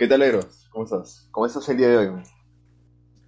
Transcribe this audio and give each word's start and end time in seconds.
¿Qué 0.00 0.08
tal, 0.08 0.22
Eros? 0.22 0.66
¿Cómo 0.70 0.86
estás? 0.86 1.28
¿Cómo 1.30 1.44
estás 1.44 1.68
el 1.68 1.76
día 1.76 1.88
de 1.88 1.96
hoy? 1.98 2.22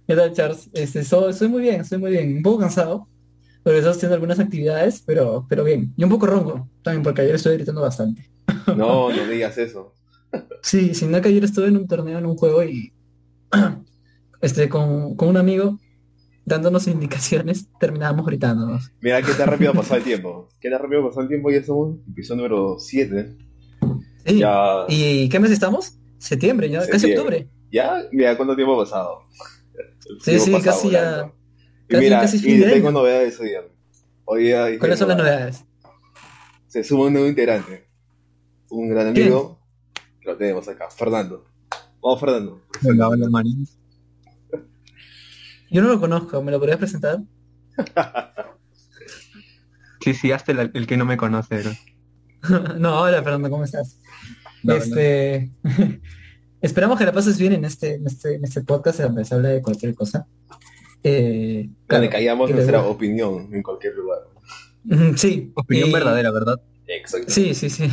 ¿Qué 0.07 0.15
tal, 0.15 0.33
Charles? 0.33 0.71
Este, 0.73 1.03
soy, 1.03 1.31
soy 1.31 1.47
muy 1.47 1.61
bien, 1.61 1.81
estoy 1.81 1.99
muy 1.99 2.09
bien. 2.09 2.37
Un 2.37 2.41
poco 2.41 2.61
cansado, 2.61 3.07
porque 3.61 3.77
estoy 3.77 3.91
haciendo 3.91 4.15
algunas 4.15 4.39
actividades, 4.39 5.03
pero, 5.05 5.45
pero 5.47 5.63
bien. 5.63 5.93
Y 5.95 6.03
un 6.03 6.09
poco 6.09 6.25
ronco 6.25 6.67
también, 6.81 7.03
porque 7.03 7.21
ayer 7.21 7.35
estuve 7.35 7.57
gritando 7.57 7.79
bastante. 7.81 8.27
No, 8.75 9.11
no 9.11 9.27
digas 9.27 9.55
eso. 9.59 9.93
Sí, 10.63 10.95
sin 10.95 11.11
nada 11.11 11.21
que 11.21 11.29
ayer 11.29 11.43
estuve 11.43 11.67
en 11.67 11.77
un 11.77 11.87
torneo, 11.87 12.17
en 12.17 12.25
un 12.25 12.37
juego, 12.37 12.63
y 12.63 12.91
este, 14.41 14.67
con, 14.67 15.15
con 15.15 15.27
un 15.27 15.37
amigo, 15.37 15.77
dándonos 16.43 16.87
indicaciones, 16.87 17.67
terminábamos 17.79 18.25
gritándonos. 18.25 18.91
Mira 18.99 19.21
qué 19.21 19.33
tan 19.33 19.47
rápido 19.47 19.69
ha 19.69 19.75
pasado 19.75 19.97
el 19.97 20.03
tiempo. 20.05 20.49
Qué 20.59 20.71
tan 20.71 20.81
rápido 20.81 21.01
ha 21.01 21.05
pasado 21.09 21.21
el 21.21 21.27
tiempo, 21.27 21.51
ya 21.51 21.63
somos 21.63 21.99
episodio 22.09 22.41
número 22.41 22.79
7. 22.79 23.37
Sí. 24.25 24.39
Ya, 24.39 24.85
¿Y 24.87 25.29
qué 25.29 25.39
mes 25.39 25.51
estamos? 25.51 25.99
Septiembre, 26.23 26.69
ya, 26.69 26.79
casi 26.79 26.91
Septiembre. 26.99 27.37
octubre. 27.37 27.49
ya, 27.71 28.03
mira 28.11 28.37
cuánto 28.37 28.55
tiempo 28.55 28.79
ha 28.79 28.83
pasado. 28.85 29.23
El 30.09 30.19
Sí, 30.21 30.31
tiempo 30.31 30.45
sí, 30.45 30.51
pasa 30.51 30.65
casi 30.71 30.89
ya-. 30.91 31.31
Y 31.89 31.91
casi- 31.93 32.03
mira, 32.03 32.19
casi 32.21 32.37
y 32.37 32.61
tengo 32.61 32.87
año. 32.87 32.91
novedades 32.99 33.39
hoy 33.39 33.49
día. 33.49 33.61
Hoy 34.25 34.43
día 34.43 34.65
dije, 34.67 34.79
¿Cuáles 34.79 34.99
son 34.99 35.09
las 35.09 35.17
no, 35.17 35.23
novedades? 35.23 35.65
Se 36.67 36.83
suma 36.83 37.05
un 37.05 37.13
nuevo 37.13 37.27
integrante. 37.27 37.87
Un 38.69 38.89
gran 38.89 39.07
amigo. 39.07 39.59
Lo 40.23 40.37
tenemos 40.37 40.67
acá, 40.67 40.89
Fernando. 40.89 41.45
Vamos, 42.01 42.19
Fernando. 42.19 42.61
Hola, 42.85 43.09
hola, 43.09 43.29
Marines. 43.29 43.77
Yo 45.69 45.81
no 45.81 45.89
lo 45.89 45.99
conozco, 45.99 46.41
¿me 46.41 46.51
lo 46.51 46.59
podrías 46.59 46.77
presentar? 46.79 47.19
Sí, 50.01 50.13
sí, 50.13 50.31
hasta 50.33 50.51
el, 50.51 50.69
el 50.73 50.85
que 50.85 50.97
no 50.97 51.05
me 51.05 51.15
conoce. 51.15 51.63
¿no? 51.63 52.75
no, 52.77 52.99
hola 53.03 53.23
Fernando, 53.23 53.49
¿cómo 53.49 53.63
estás? 53.63 53.97
Este 54.67 55.51
esperamos 56.61 56.97
que 56.97 57.05
la 57.05 57.11
pases 57.11 57.37
bien 57.37 57.53
en 57.53 57.65
este, 57.65 57.95
en 57.95 58.07
este, 58.07 58.35
en 58.35 58.43
este 58.43 58.61
podcast 58.61 58.99
donde 59.01 59.25
se 59.25 59.35
habla 59.35 59.49
de 59.49 59.61
cualquier 59.61 59.93
cosa. 59.95 60.25
Eh, 61.03 61.63
Donde 61.67 61.77
claro, 61.87 62.09
callamos 62.09 62.49
y 62.49 62.53
nuestra 62.53 62.77
luego- 62.77 62.93
opinión 62.93 63.49
en 63.53 63.61
cualquier 63.61 63.93
lugar. 63.95 64.19
Sí. 65.17 65.51
Opinión 65.55 65.89
y- 65.89 65.93
verdadera, 65.93 66.31
¿verdad? 66.31 66.61
Exacto. 66.87 67.29
Sí, 67.31 67.53
sí, 67.53 67.69
sí. 67.69 67.83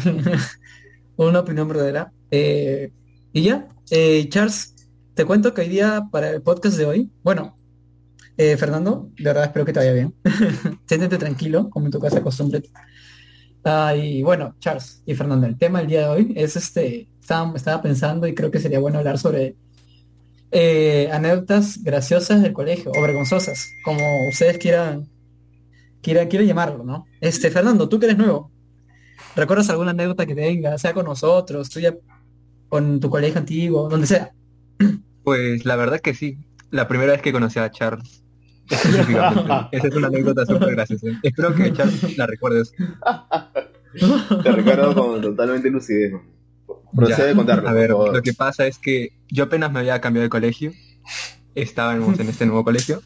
Una 1.16 1.40
opinión 1.40 1.68
verdadera. 1.68 2.12
Eh, 2.30 2.92
y 3.32 3.42
ya, 3.42 3.68
eh, 3.90 4.26
Charles, 4.28 4.74
te 5.14 5.24
cuento 5.24 5.52
que 5.54 5.62
hoy 5.62 5.68
día 5.68 6.04
para 6.10 6.30
el 6.30 6.42
podcast 6.42 6.76
de 6.76 6.86
hoy, 6.86 7.10
bueno, 7.22 7.56
eh, 8.36 8.56
Fernando, 8.56 9.10
de 9.18 9.24
verdad 9.24 9.44
espero 9.44 9.64
que 9.64 9.72
te 9.72 9.80
vaya 9.80 9.92
bien. 9.92 10.14
Siéntete 10.86 11.18
tranquilo, 11.18 11.68
como 11.70 11.86
en 11.86 11.92
tu 11.92 12.00
casa 12.00 12.22
costumbre. 12.22 12.62
Ah, 13.64 13.94
y 13.94 14.22
bueno, 14.22 14.54
Charles 14.58 15.02
y 15.04 15.14
Fernando, 15.14 15.46
el 15.46 15.58
tema 15.58 15.80
del 15.80 15.88
día 15.88 16.00
de 16.00 16.08
hoy 16.08 16.32
es 16.36 16.56
este, 16.56 17.08
estaba, 17.20 17.52
estaba 17.54 17.82
pensando 17.82 18.26
y 18.26 18.34
creo 18.34 18.50
que 18.50 18.58
sería 18.58 18.78
bueno 18.78 18.98
hablar 18.98 19.18
sobre 19.18 19.54
eh, 20.50 21.08
anécdotas 21.12 21.82
graciosas 21.82 22.42
del 22.42 22.52
colegio 22.52 22.90
o 22.90 23.02
vergonzosas, 23.02 23.68
como 23.84 24.00
ustedes 24.28 24.58
quieran, 24.58 25.08
quieran, 26.02 26.28
quieran 26.28 26.48
llamarlo, 26.48 26.84
¿no? 26.84 27.06
Este, 27.20 27.50
Fernando, 27.50 27.88
tú 27.88 28.00
que 28.00 28.06
eres 28.06 28.18
nuevo, 28.18 28.50
¿recuerdas 29.36 29.68
alguna 29.68 29.90
anécdota 29.90 30.26
que 30.26 30.34
tenga, 30.34 30.78
sea 30.78 30.94
con 30.94 31.04
nosotros, 31.04 31.68
tuya 31.68 31.94
con 32.68 32.98
tu 32.98 33.10
colegio 33.10 33.38
antiguo, 33.38 33.88
donde 33.88 34.06
sea? 34.06 34.32
Pues 35.22 35.64
la 35.66 35.76
verdad 35.76 36.00
que 36.00 36.14
sí. 36.14 36.38
La 36.70 36.88
primera 36.88 37.12
vez 37.12 37.20
que 37.20 37.32
conocí 37.32 37.58
a 37.58 37.70
Charles. 37.70 38.24
Esa 39.72 39.88
es 39.88 39.96
una 39.96 40.06
anécdota 40.06 40.46
súper 40.46 40.70
graciosa. 40.70 41.08
Espero 41.22 41.54
que 41.54 41.72
Charles 41.72 42.16
la 42.16 42.26
recuerdes. 42.26 42.72
Te 44.42 44.52
recuerdo 44.52 44.94
con 44.94 45.20
totalmente 45.20 45.70
lucidez. 45.70 46.12
Procede 46.94 47.32
a 47.32 47.34
contarlo. 47.34 47.68
A 47.68 47.72
ver, 47.72 47.90
lo 47.90 48.22
que 48.22 48.32
pasa 48.32 48.66
es 48.66 48.78
que 48.78 49.12
yo 49.28 49.44
apenas 49.44 49.72
me 49.72 49.80
había 49.80 50.00
cambiado 50.00 50.24
de 50.24 50.30
colegio. 50.30 50.72
Estábamos 51.56 52.18
en 52.20 52.28
este 52.28 52.46
nuevo 52.46 52.64
colegio. 52.64 53.02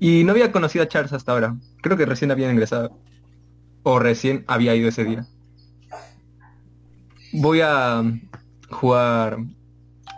Y 0.00 0.24
no 0.24 0.32
había 0.32 0.50
conocido 0.50 0.82
a 0.82 0.88
Charles 0.88 1.12
hasta 1.12 1.32
ahora. 1.32 1.56
Creo 1.80 1.96
que 1.96 2.06
recién 2.06 2.32
había 2.32 2.50
ingresado. 2.50 2.98
O 3.84 4.00
recién 4.00 4.44
había 4.48 4.74
ido 4.74 4.88
ese 4.88 5.04
día. 5.04 5.26
Voy 7.32 7.60
a 7.62 8.02
jugar 8.70 9.38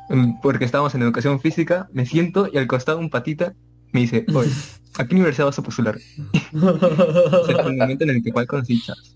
mm, 0.09 0.41
porque 0.41 0.65
estábamos 0.65 0.95
en 0.95 1.03
educación 1.03 1.41
física. 1.41 1.89
Me 1.93 2.07
siento 2.07 2.49
y 2.51 2.57
al 2.57 2.67
costado 2.67 2.99
un 2.99 3.11
patita 3.11 3.55
me 3.97 4.03
dice, 4.03 4.25
oye, 4.35 4.51
¿a 4.99 5.07
qué 5.07 5.15
universidad 5.15 5.47
vas 5.47 5.59
a 5.59 5.63
postular? 5.63 5.97
Ese 6.53 7.57
fue 7.57 7.71
el 7.73 7.77
momento 7.79 8.05
en 8.05 8.11
el 8.11 8.23
que 8.23 8.33
cual 8.33 8.47
conocí 8.47 8.81
Charles. 8.83 9.15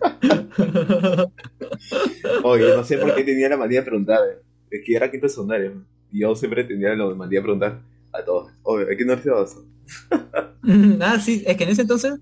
Oye, 2.44 2.74
no 2.74 2.84
sé 2.84 2.98
por 2.98 3.14
qué 3.14 3.24
tenía 3.24 3.48
la 3.48 3.56
manía 3.56 3.80
de 3.80 3.86
preguntar. 3.86 4.20
eh. 4.30 4.38
Es 4.70 4.80
que 4.84 4.96
era 4.96 5.10
quinto 5.10 5.28
secundario. 5.28 5.84
Y 6.10 6.20
yo 6.20 6.34
siempre 6.34 6.64
tenía 6.64 6.94
la 6.94 7.14
manía 7.14 7.38
de 7.38 7.42
preguntar 7.42 7.80
a 8.12 8.24
todos. 8.24 8.52
Oye, 8.62 8.84
¿a 8.92 8.96
qué 8.96 9.04
universidad 9.04 9.36
vas? 9.36 9.56
ah, 11.00 11.18
sí, 11.20 11.42
es 11.46 11.56
que 11.56 11.64
en 11.64 11.70
ese 11.70 11.82
entonces, 11.82 12.14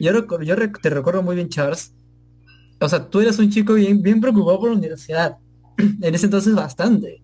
yo, 0.00 0.12
recu- 0.12 0.44
yo 0.44 0.56
rec- 0.56 0.80
te 0.80 0.90
recuerdo 0.90 1.22
muy 1.22 1.36
bien, 1.36 1.48
Charles. 1.48 1.94
O 2.80 2.88
sea, 2.88 3.08
tú 3.08 3.20
eras 3.20 3.38
un 3.38 3.50
chico 3.50 3.74
bien, 3.74 4.02
bien 4.02 4.20
preocupado 4.20 4.58
por 4.60 4.70
la 4.70 4.76
universidad. 4.76 5.36
en 5.78 6.14
ese 6.14 6.26
entonces 6.26 6.54
bastante. 6.54 7.22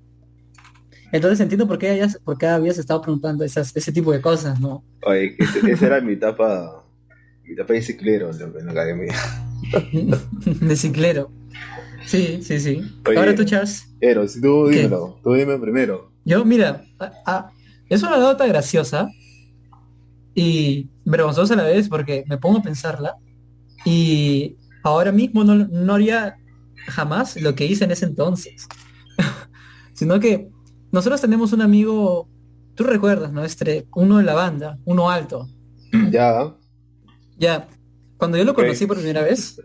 Entonces 1.13 1.41
entiendo 1.41 1.67
por 1.67 1.79
qué, 1.79 1.89
hayas, 1.91 2.19
por 2.25 2.37
qué 2.39 2.47
habías 2.47 2.79
estado 2.79 3.01
preguntando 3.01 3.45
esas, 3.45 3.75
ese 3.77 3.93
tipo 3.93 4.13
de 4.13 4.21
cosas, 4.21 4.61
¿no? 4.61 4.85
Oye, 5.07 5.37
ese- 5.39 5.71
esa 5.71 5.87
era 5.87 6.01
mi 6.03 6.13
etapa. 6.15 6.85
Mi 7.45 7.55
etapa 7.55 7.73
de 7.73 7.83
ciclero 7.83 8.31
en 8.31 8.67
la 8.67 8.73
academia. 8.73 9.15
de 10.45 10.77
ciclero. 10.77 11.31
Sí, 12.05 12.41
sí, 12.43 12.61
sí. 12.61 12.83
Oye. 13.07 13.19
Ahora 13.19 13.35
tú, 13.35 13.45
Charles. 13.45 13.87
Pero, 14.01 14.29
si 14.29 14.41
tú 14.41 14.67
¿Qué? 14.71 14.77
dímelo, 14.79 15.19
tú 15.23 15.33
dime 15.33 15.59
primero. 15.59 16.13
Yo, 16.25 16.45
mira, 16.45 16.85
a- 16.99 17.13
a- 17.27 17.51
es 17.89 18.03
una 18.03 18.19
nota 18.19 18.47
graciosa 18.47 19.09
y 20.35 20.89
vergonzosa 21.05 21.55
a 21.55 21.57
la 21.57 21.63
vez 21.65 21.89
porque 21.89 22.25
me 22.29 22.39
pongo 22.39 22.59
a 22.59 22.63
pensarla 22.63 23.17
y 23.85 24.57
ahora 24.83 25.11
mismo 25.11 25.43
no, 25.43 25.55
no 25.55 25.95
haría 25.95 26.37
jamás 26.87 27.41
lo 27.41 27.55
que 27.55 27.65
hice 27.67 27.85
en 27.85 27.91
ese 27.93 28.05
entonces. 28.05 28.67
Sino 29.95 30.21
que 30.21 30.49
nosotros 30.93 31.21
tenemos 31.21 31.53
un 31.53 31.63
amigo, 31.63 32.29
tú 32.75 32.85
recuerdas, 32.85 33.33
¿no? 33.33 33.45
Este, 33.45 33.87
uno 33.95 34.19
de 34.19 34.25
la 34.25 34.35
banda, 34.35 34.79
uno 34.85 35.11
alto. 35.11 35.49
Ya, 36.11 36.55
Ya, 37.39 37.69
cuando 38.17 38.37
yo 38.37 38.45
lo 38.45 38.55
conocí 38.55 38.87
por 38.87 38.97
primera 38.97 39.23
vez, 39.23 39.61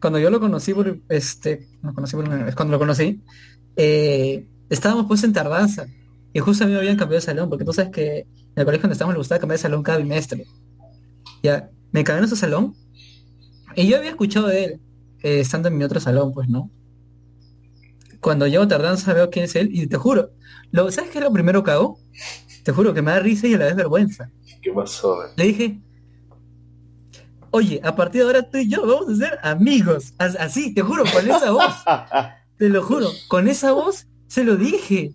cuando 0.00 0.18
yo 0.18 0.30
lo 0.30 0.40
conocí 0.40 0.74
por, 0.74 1.00
este, 1.08 1.66
no 1.82 1.94
conocí 1.94 2.16
por 2.16 2.24
primera 2.24 2.44
vez, 2.44 2.54
cuando 2.54 2.72
lo 2.72 2.78
conocí, 2.78 3.22
eh, 3.76 4.46
estábamos 4.68 5.06
pues 5.06 5.24
en 5.24 5.32
tardanza 5.32 5.86
y 6.32 6.40
justo 6.40 6.64
a 6.64 6.66
mí 6.66 6.72
me 6.72 6.78
habían 6.78 6.96
cambiado 6.96 7.20
de 7.20 7.26
salón, 7.26 7.48
porque 7.48 7.64
tú 7.64 7.72
sabes 7.72 7.90
que 7.90 8.18
en 8.20 8.28
el 8.56 8.64
colegio 8.64 8.82
donde 8.82 8.92
estábamos 8.92 9.14
le 9.14 9.18
gustaba 9.18 9.38
cambiar 9.40 9.58
de 9.58 9.62
salón 9.62 9.82
cada 9.82 9.98
bimestre. 9.98 10.46
Ya, 11.42 11.70
me 11.92 12.04
cambiaron 12.04 12.26
a 12.26 12.28
su 12.28 12.36
salón 12.36 12.74
y 13.74 13.88
yo 13.88 13.96
había 13.96 14.10
escuchado 14.10 14.48
de 14.48 14.64
él, 14.64 14.80
eh, 15.22 15.40
estando 15.40 15.68
en 15.68 15.78
mi 15.78 15.84
otro 15.84 16.00
salón, 16.00 16.32
pues, 16.32 16.48
¿no? 16.48 16.70
Cuando 18.20 18.46
llego 18.46 18.64
a 18.64 18.68
tardanza 18.68 19.12
veo 19.14 19.30
quién 19.30 19.44
es 19.44 19.54
él 19.56 19.68
y 19.72 19.86
te 19.86 19.96
juro, 19.96 20.30
lo, 20.72 20.90
¿sabes 20.90 21.10
qué 21.10 21.18
es 21.18 21.24
lo 21.24 21.32
primero 21.32 21.62
que 21.62 21.70
hago? 21.70 21.98
Te 22.64 22.72
juro 22.72 22.92
que 22.92 23.02
me 23.02 23.12
da 23.12 23.20
risa 23.20 23.46
y 23.46 23.54
a 23.54 23.58
la 23.58 23.66
vez 23.66 23.76
vergüenza. 23.76 24.30
¿qué 24.60 24.72
pasó? 24.72 25.16
Le 25.36 25.44
dije, 25.44 25.80
oye, 27.50 27.80
a 27.84 27.94
partir 27.96 28.20
de 28.22 28.26
ahora 28.26 28.50
tú 28.50 28.58
y 28.58 28.68
yo 28.68 28.86
vamos 28.86 29.08
a 29.10 29.16
ser 29.16 29.38
amigos. 29.42 30.12
As- 30.18 30.36
Así, 30.36 30.74
te 30.74 30.82
juro, 30.82 31.04
con 31.12 31.24
esa 31.30 31.50
voz. 31.50 31.74
Te 32.58 32.68
lo 32.68 32.82
juro, 32.82 33.08
con 33.28 33.46
esa 33.46 33.70
voz 33.72 34.08
se 34.26 34.42
lo 34.42 34.56
dije. 34.56 35.12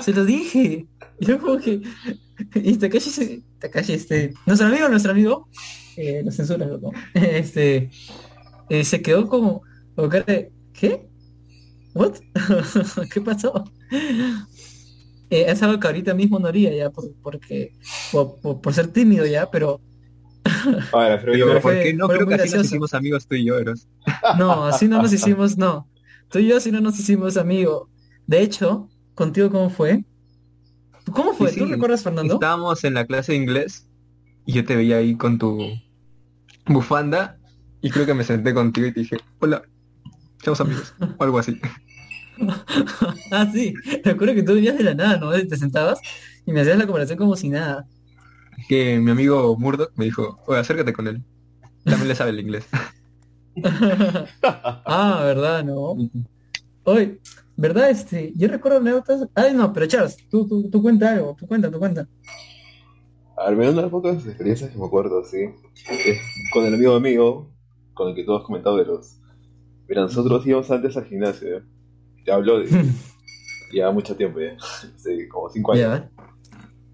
Se 0.00 0.12
lo 0.12 0.24
dije. 0.24 0.86
Y 1.20 1.24
yo 1.26 1.38
como 1.40 1.58
que... 1.58 1.80
Y 2.54 2.76
Takashi, 2.76 3.10
se- 3.10 3.42
Takashi, 3.60 3.92
este... 3.92 4.34
Nuestro 4.44 4.66
amigo, 4.68 4.88
nuestro 4.88 5.12
amigo, 5.12 5.48
eh, 5.96 6.20
lo 6.24 6.32
censura, 6.32 6.66
loco. 6.66 6.92
Este... 7.14 7.90
eh, 8.68 8.84
se 8.84 9.00
quedó 9.02 9.28
como... 9.28 9.62
como 9.94 10.08
¿Qué? 10.08 11.08
¿What? 11.98 12.14
¿Qué 13.12 13.20
pasó? 13.20 13.64
Eh, 15.30 15.44
es 15.48 15.62
algo 15.62 15.78
que 15.80 15.86
ahorita 15.88 16.14
mismo 16.14 16.38
no 16.38 16.46
haría 16.48 16.72
ya, 16.74 16.90
por- 16.90 17.12
porque... 17.22 17.72
Por, 18.12 18.40
por- 18.40 18.60
por 18.60 18.72
ser 18.72 18.88
tímido 18.88 19.26
ya, 19.26 19.50
pero... 19.50 19.80
Ahora, 20.92 21.18
pero 21.20 21.36
yo, 21.36 21.46
Pero 21.46 21.60
¿por 21.60 21.72
fue- 21.72 21.82
qué 21.82 21.94
no? 21.94 22.08
Creo 22.08 22.26
que 22.26 22.34
así 22.36 22.56
nos 22.56 22.66
hicimos 22.66 22.94
amigos 22.94 23.26
tú 23.26 23.34
y 23.34 23.44
yo, 23.44 23.58
Eros. 23.58 23.86
No, 24.38 24.64
así 24.64 24.86
no 24.88 25.02
nos 25.02 25.12
hicimos, 25.12 25.58
no. 25.58 25.88
Tú 26.30 26.38
y 26.38 26.46
yo 26.48 26.56
así 26.56 26.70
no 26.70 26.80
nos 26.80 26.98
hicimos 26.98 27.36
amigos. 27.36 27.88
De 28.26 28.40
hecho, 28.42 28.88
contigo 29.14 29.50
cómo 29.50 29.68
fue? 29.68 30.04
¿Cómo 31.12 31.32
fue? 31.34 31.50
Sí, 31.50 31.58
¿Tú 31.58 31.66
sí. 31.66 31.72
recuerdas, 31.72 32.02
Fernando? 32.02 32.34
Estábamos 32.34 32.84
en 32.84 32.94
la 32.94 33.06
clase 33.06 33.32
de 33.32 33.38
inglés 33.38 33.88
y 34.46 34.52
yo 34.52 34.64
te 34.64 34.76
veía 34.76 34.98
ahí 34.98 35.16
con 35.16 35.38
tu 35.38 35.58
bufanda 36.66 37.38
y 37.80 37.90
creo 37.90 38.06
que 38.06 38.14
me 38.14 38.24
senté 38.24 38.54
contigo 38.54 38.86
y 38.86 38.92
te 38.92 39.00
dije, 39.00 39.16
hola, 39.40 39.62
somos 40.42 40.60
amigos, 40.60 40.94
o 41.18 41.24
algo 41.24 41.38
así. 41.38 41.58
Ah, 43.32 43.50
sí. 43.52 43.74
Recuerdo 44.04 44.34
que 44.34 44.42
tú 44.42 44.54
venías 44.54 44.78
de 44.78 44.84
la 44.84 44.94
nada, 44.94 45.16
¿no? 45.18 45.30
Te 45.30 45.56
sentabas 45.56 46.00
y 46.46 46.52
me 46.52 46.60
hacías 46.60 46.78
la 46.78 46.86
conversación 46.86 47.18
como 47.18 47.36
si 47.36 47.48
nada. 47.48 47.86
Que 48.68 48.98
mi 48.98 49.10
amigo 49.10 49.56
Murdoch 49.58 49.92
me 49.96 50.06
dijo, 50.06 50.40
oye, 50.46 50.60
acércate 50.60 50.92
con 50.92 51.06
él. 51.06 51.22
También 51.84 52.08
le 52.08 52.14
sabe 52.14 52.30
el 52.30 52.40
inglés. 52.40 52.66
ah, 54.42 55.20
¿verdad? 55.22 55.64
No. 55.64 55.96
Hoy, 56.84 57.20
¿verdad? 57.56 57.90
Este, 57.90 58.32
yo 58.36 58.48
recuerdo 58.48 58.78
anécdotas. 58.78 59.28
Ay, 59.34 59.54
no, 59.54 59.72
pero 59.72 59.86
Charles, 59.86 60.16
tú, 60.28 60.46
tú, 60.46 60.70
tú 60.70 60.82
cuenta 60.82 61.12
algo, 61.12 61.36
tú 61.38 61.46
cuenta, 61.46 61.70
tú 61.70 61.78
cuenta. 61.78 62.08
Al 63.36 63.56
menos 63.56 63.72
una 63.72 63.82
de 63.82 63.86
las 63.86 63.92
pocas 63.92 64.26
experiencias 64.26 64.70
que 64.70 64.78
me 64.78 64.86
acuerdo, 64.86 65.24
sí. 65.24 65.38
Es 65.88 66.18
con 66.52 66.66
el 66.66 66.74
amigo 66.74 66.94
amigo, 66.94 67.50
con 67.94 68.08
el 68.08 68.14
que 68.14 68.24
tú 68.24 68.34
has 68.34 68.42
comentado 68.44 68.76
de 68.76 68.84
los. 68.84 69.20
Mira, 69.88 70.02
nosotros 70.02 70.46
íbamos 70.46 70.70
antes 70.70 70.96
al 70.96 71.06
gimnasio, 71.06 71.58
¿eh? 71.58 71.62
Te 72.28 72.32
hablo 72.34 72.58
de. 72.60 72.68
ya 73.72 73.90
mucho 73.90 74.14
tiempo, 74.14 74.38
ya. 74.38 74.54
Como 75.32 75.48
cinco 75.48 75.72
años. 75.72 76.02
Ya. 76.02 76.10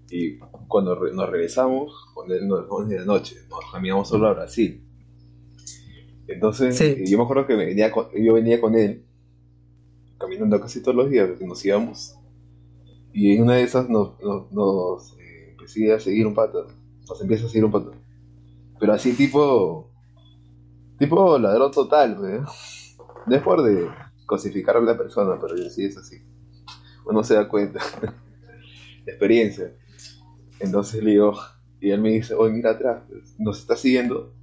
Y 0.09 0.37
cuando 0.69 0.95
re- 0.95 1.13
nos 1.13 1.29
regresamos, 1.29 1.91
con 2.13 2.31
él 2.31 2.47
nos 2.47 2.69
vamos 2.69 2.87
de 2.87 2.99
la 2.99 3.03
noche, 3.05 3.35
nos 3.49 3.59
caminamos 3.69 4.07
solo 4.07 4.27
a 4.29 4.33
Brasil. 4.33 4.81
Entonces, 6.29 6.77
Sí. 6.77 6.85
eh, 6.85 7.03
yo 7.05 7.17
me 7.17 7.25
acuerdo 7.25 7.47
que 7.47 7.55
venía 7.55 7.91
con- 7.91 8.07
yo 8.15 8.33
venía 8.33 8.61
con 8.61 8.75
él, 8.75 9.05
caminando 10.17 10.57
casi 10.61 10.81
todos 10.81 10.95
los 10.95 11.09
días, 11.09 11.29
nos 11.41 11.65
íbamos. 11.65 12.15
Y 13.11 13.35
en 13.35 13.43
una 13.43 13.55
de 13.55 13.63
esas 13.63 13.89
nos, 13.89 14.17
nos, 14.21 14.49
nos 14.53 15.17
eh, 15.19 15.49
empecé 15.51 15.91
a 15.91 15.99
seguir 15.99 16.25
un 16.27 16.33
pato. 16.33 16.65
Nos 17.09 17.21
empieza 17.21 17.45
a 17.45 17.49
seguir 17.49 17.65
un 17.65 17.71
pato. 17.73 17.91
Pero 18.79 18.93
así 18.93 19.11
tipo. 19.11 19.91
Tipo 20.97 21.37
ladrón 21.37 21.71
total, 21.71 22.15
¿ve? 22.21 22.39
No 23.27 23.35
es 23.35 23.41
por 23.41 23.61
de 23.63 23.89
cosificar 24.25 24.77
a 24.77 24.81
la 24.81 24.97
persona, 24.97 25.39
pero 25.39 25.57
sí 25.69 25.85
es 25.85 25.97
así. 25.97 26.21
Uno 27.05 27.23
se 27.23 27.35
da 27.35 27.47
cuenta. 27.47 27.79
Experiencia. 29.05 29.73
Entonces 30.59 31.03
le 31.03 31.11
digo, 31.11 31.33
y 31.79 31.91
él 31.91 32.01
me 32.01 32.11
dice, 32.11 32.33
oye, 32.33 32.53
mira 32.53 32.71
atrás, 32.71 33.03
nos 33.37 33.59
está 33.59 33.75
siguiendo. 33.75 34.33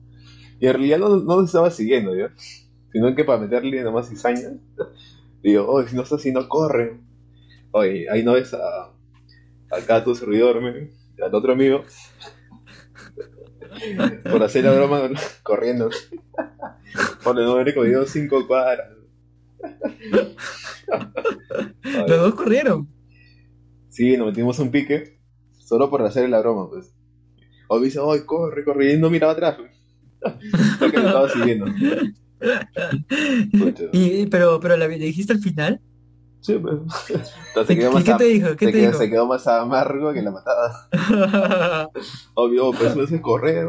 Y 0.61 0.67
en 0.67 0.75
realidad 0.75 0.99
no, 0.99 1.08
no 1.08 1.37
nos 1.37 1.46
estaba 1.46 1.70
siguiendo, 1.70 2.14
¿ya? 2.14 2.32
Sino 2.93 3.14
que 3.14 3.25
para 3.25 3.40
meterle 3.40 3.82
nomás 3.82 4.08
cizaña, 4.08 4.50
digo, 5.43 5.67
oye, 5.67 5.88
si 5.88 5.96
no 5.96 6.02
está 6.02 6.17
no 6.32 6.49
corre. 6.49 7.00
Oye, 7.73 8.06
ahí 8.11 8.23
no 8.23 8.34
ves 8.34 8.55
a, 8.55 8.93
acá 9.70 10.05
tu 10.05 10.14
servidor, 10.14 10.61
me, 10.61 10.90
al 11.23 11.34
otro 11.34 11.52
amigo, 11.55 11.84
por 14.31 14.43
hacer 14.43 14.64
la 14.64 14.73
broma, 14.73 15.11
corriendo. 15.43 15.90
Por 17.25 17.34
no 17.37 17.52
haber 17.52 17.75
cogido 17.75 18.06
cinco 18.06 18.46
cuadras. 18.46 19.01
Los 21.82 22.20
dos 22.20 22.35
corrieron. 22.35 22.88
Sí, 23.88 24.17
nos 24.17 24.29
metimos 24.29 24.59
un 24.59 24.70
pique 24.70 25.19
solo 25.59 25.91
por 25.91 26.03
hacer 26.03 26.29
la 26.29 26.41
broma, 26.41 26.69
pues. 26.69 26.94
O 27.69 27.81
dice, 27.81 28.00
ay, 28.03 28.20
corre, 28.26 28.64
corre, 28.64 28.93
y 28.93 28.99
no 28.99 29.11
miraba 29.11 29.32
atrás. 29.32 29.56
pues. 29.56 29.70
Porque 30.79 30.99
me 30.99 31.06
estaba 31.06 31.29
siguiendo. 31.29 31.67
Y, 33.93 34.26
pero, 34.26 34.61
pero 34.61 34.76
la, 34.76 34.88
¿le 34.88 34.99
dijiste 34.99 35.32
al 35.32 35.41
final? 35.41 35.81
Sí, 36.41 36.58
pues. 36.58 36.75
Entonces 37.08 37.67
se 37.69 37.76
quedó 37.76 37.91
¿Y 37.91 37.94
más, 37.94 38.05
qué 38.05 38.15
te 38.15 38.25
dijo? 38.25 38.56
¿Qué 38.56 38.67
se 38.67 38.73
te 38.73 38.79
quedó, 38.79 38.87
dijo? 38.88 38.99
se 38.99 39.11
quedó 39.11 39.26
más 39.26 39.47
amargo 39.47 40.12
que 40.12 40.23
la 40.23 40.31
matada. 40.32 40.88
Obvio, 42.35 42.73
pues 42.73 42.97
eso 42.97 43.15
es 43.15 43.20
correr. 43.20 43.69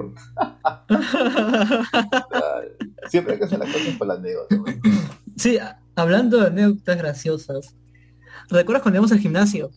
Siempre 3.09 3.33
hay 3.33 3.39
que 3.39 3.45
hacer 3.45 3.59
las 3.59 3.71
cosas 3.71 3.95
por 3.95 4.07
la 4.07 4.15
anécdota. 4.15 4.55
Sí, 5.35 5.57
hablando 5.95 6.39
de 6.39 6.47
anécdotas 6.47 6.97
graciosas. 6.97 7.75
¿Recuerdas 8.49 8.81
cuando 8.83 8.97
íbamos 8.97 9.11
al 9.11 9.19
gimnasio? 9.19 9.71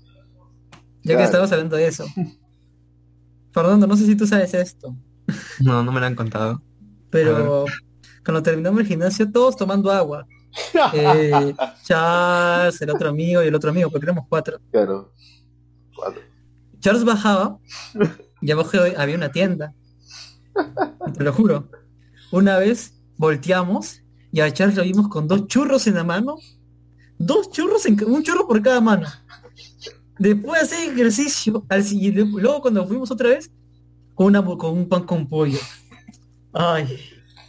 Ya 1.02 1.16
que 1.16 1.22
estabas 1.22 1.52
hablando 1.52 1.76
de 1.76 1.86
eso. 1.86 2.04
Fernando, 3.52 3.86
no 3.86 3.96
sé 3.96 4.04
si 4.06 4.16
tú 4.16 4.26
sabes 4.26 4.52
esto, 4.52 4.94
No, 5.60 5.82
no 5.82 5.90
me 5.92 6.00
lo 6.00 6.06
han 6.06 6.14
contado. 6.14 6.60
pero 7.10 7.64
cuando 8.24 8.42
terminamos 8.42 8.80
el 8.80 8.86
gimnasio, 8.86 9.30
todos 9.30 9.56
tomando 9.56 9.90
agua. 9.90 10.26
Eh, 10.92 11.54
Charles, 11.84 12.80
el 12.82 12.90
otro 12.90 13.08
amigo 13.08 13.42
y 13.42 13.46
el 13.46 13.54
otro 13.54 13.70
amigo, 13.70 13.90
porque 13.90 14.04
éramos 14.04 14.26
cuatro. 14.28 14.58
Claro. 14.70 15.12
Cuatro. 15.94 16.20
Charles 16.80 17.04
bajaba 17.04 17.58
y 18.42 18.50
abajo 18.50 18.72
había 18.98 19.16
una 19.16 19.30
tienda. 19.30 19.72
Te 21.16 21.24
lo 21.24 21.32
juro. 21.32 21.70
Una 22.32 22.58
vez 22.58 22.94
volteamos 23.16 24.02
y 24.32 24.40
a 24.40 24.52
Charles 24.52 24.76
lo 24.76 24.82
vimos 24.82 25.08
con 25.08 25.28
dos 25.28 25.46
churros 25.46 25.86
en 25.86 25.94
la 25.94 26.04
mano. 26.04 26.36
Dos 27.18 27.50
churros, 27.50 27.86
en, 27.86 28.02
un 28.04 28.22
churro 28.22 28.46
por 28.46 28.60
cada 28.62 28.80
mano. 28.80 29.06
Después 30.18 30.60
de 30.60 30.76
hacer 30.76 30.92
ejercicio, 30.92 31.64
al 31.68 31.82
siguiente, 31.82 32.24
luego 32.24 32.60
cuando 32.60 32.86
fuimos 32.86 33.10
otra 33.10 33.30
vez, 33.30 33.50
con, 34.14 34.26
una, 34.26 34.44
con 34.44 34.72
un 34.76 34.88
pan 34.88 35.04
con 35.04 35.28
pollo. 35.28 35.58
Ay, 36.52 36.98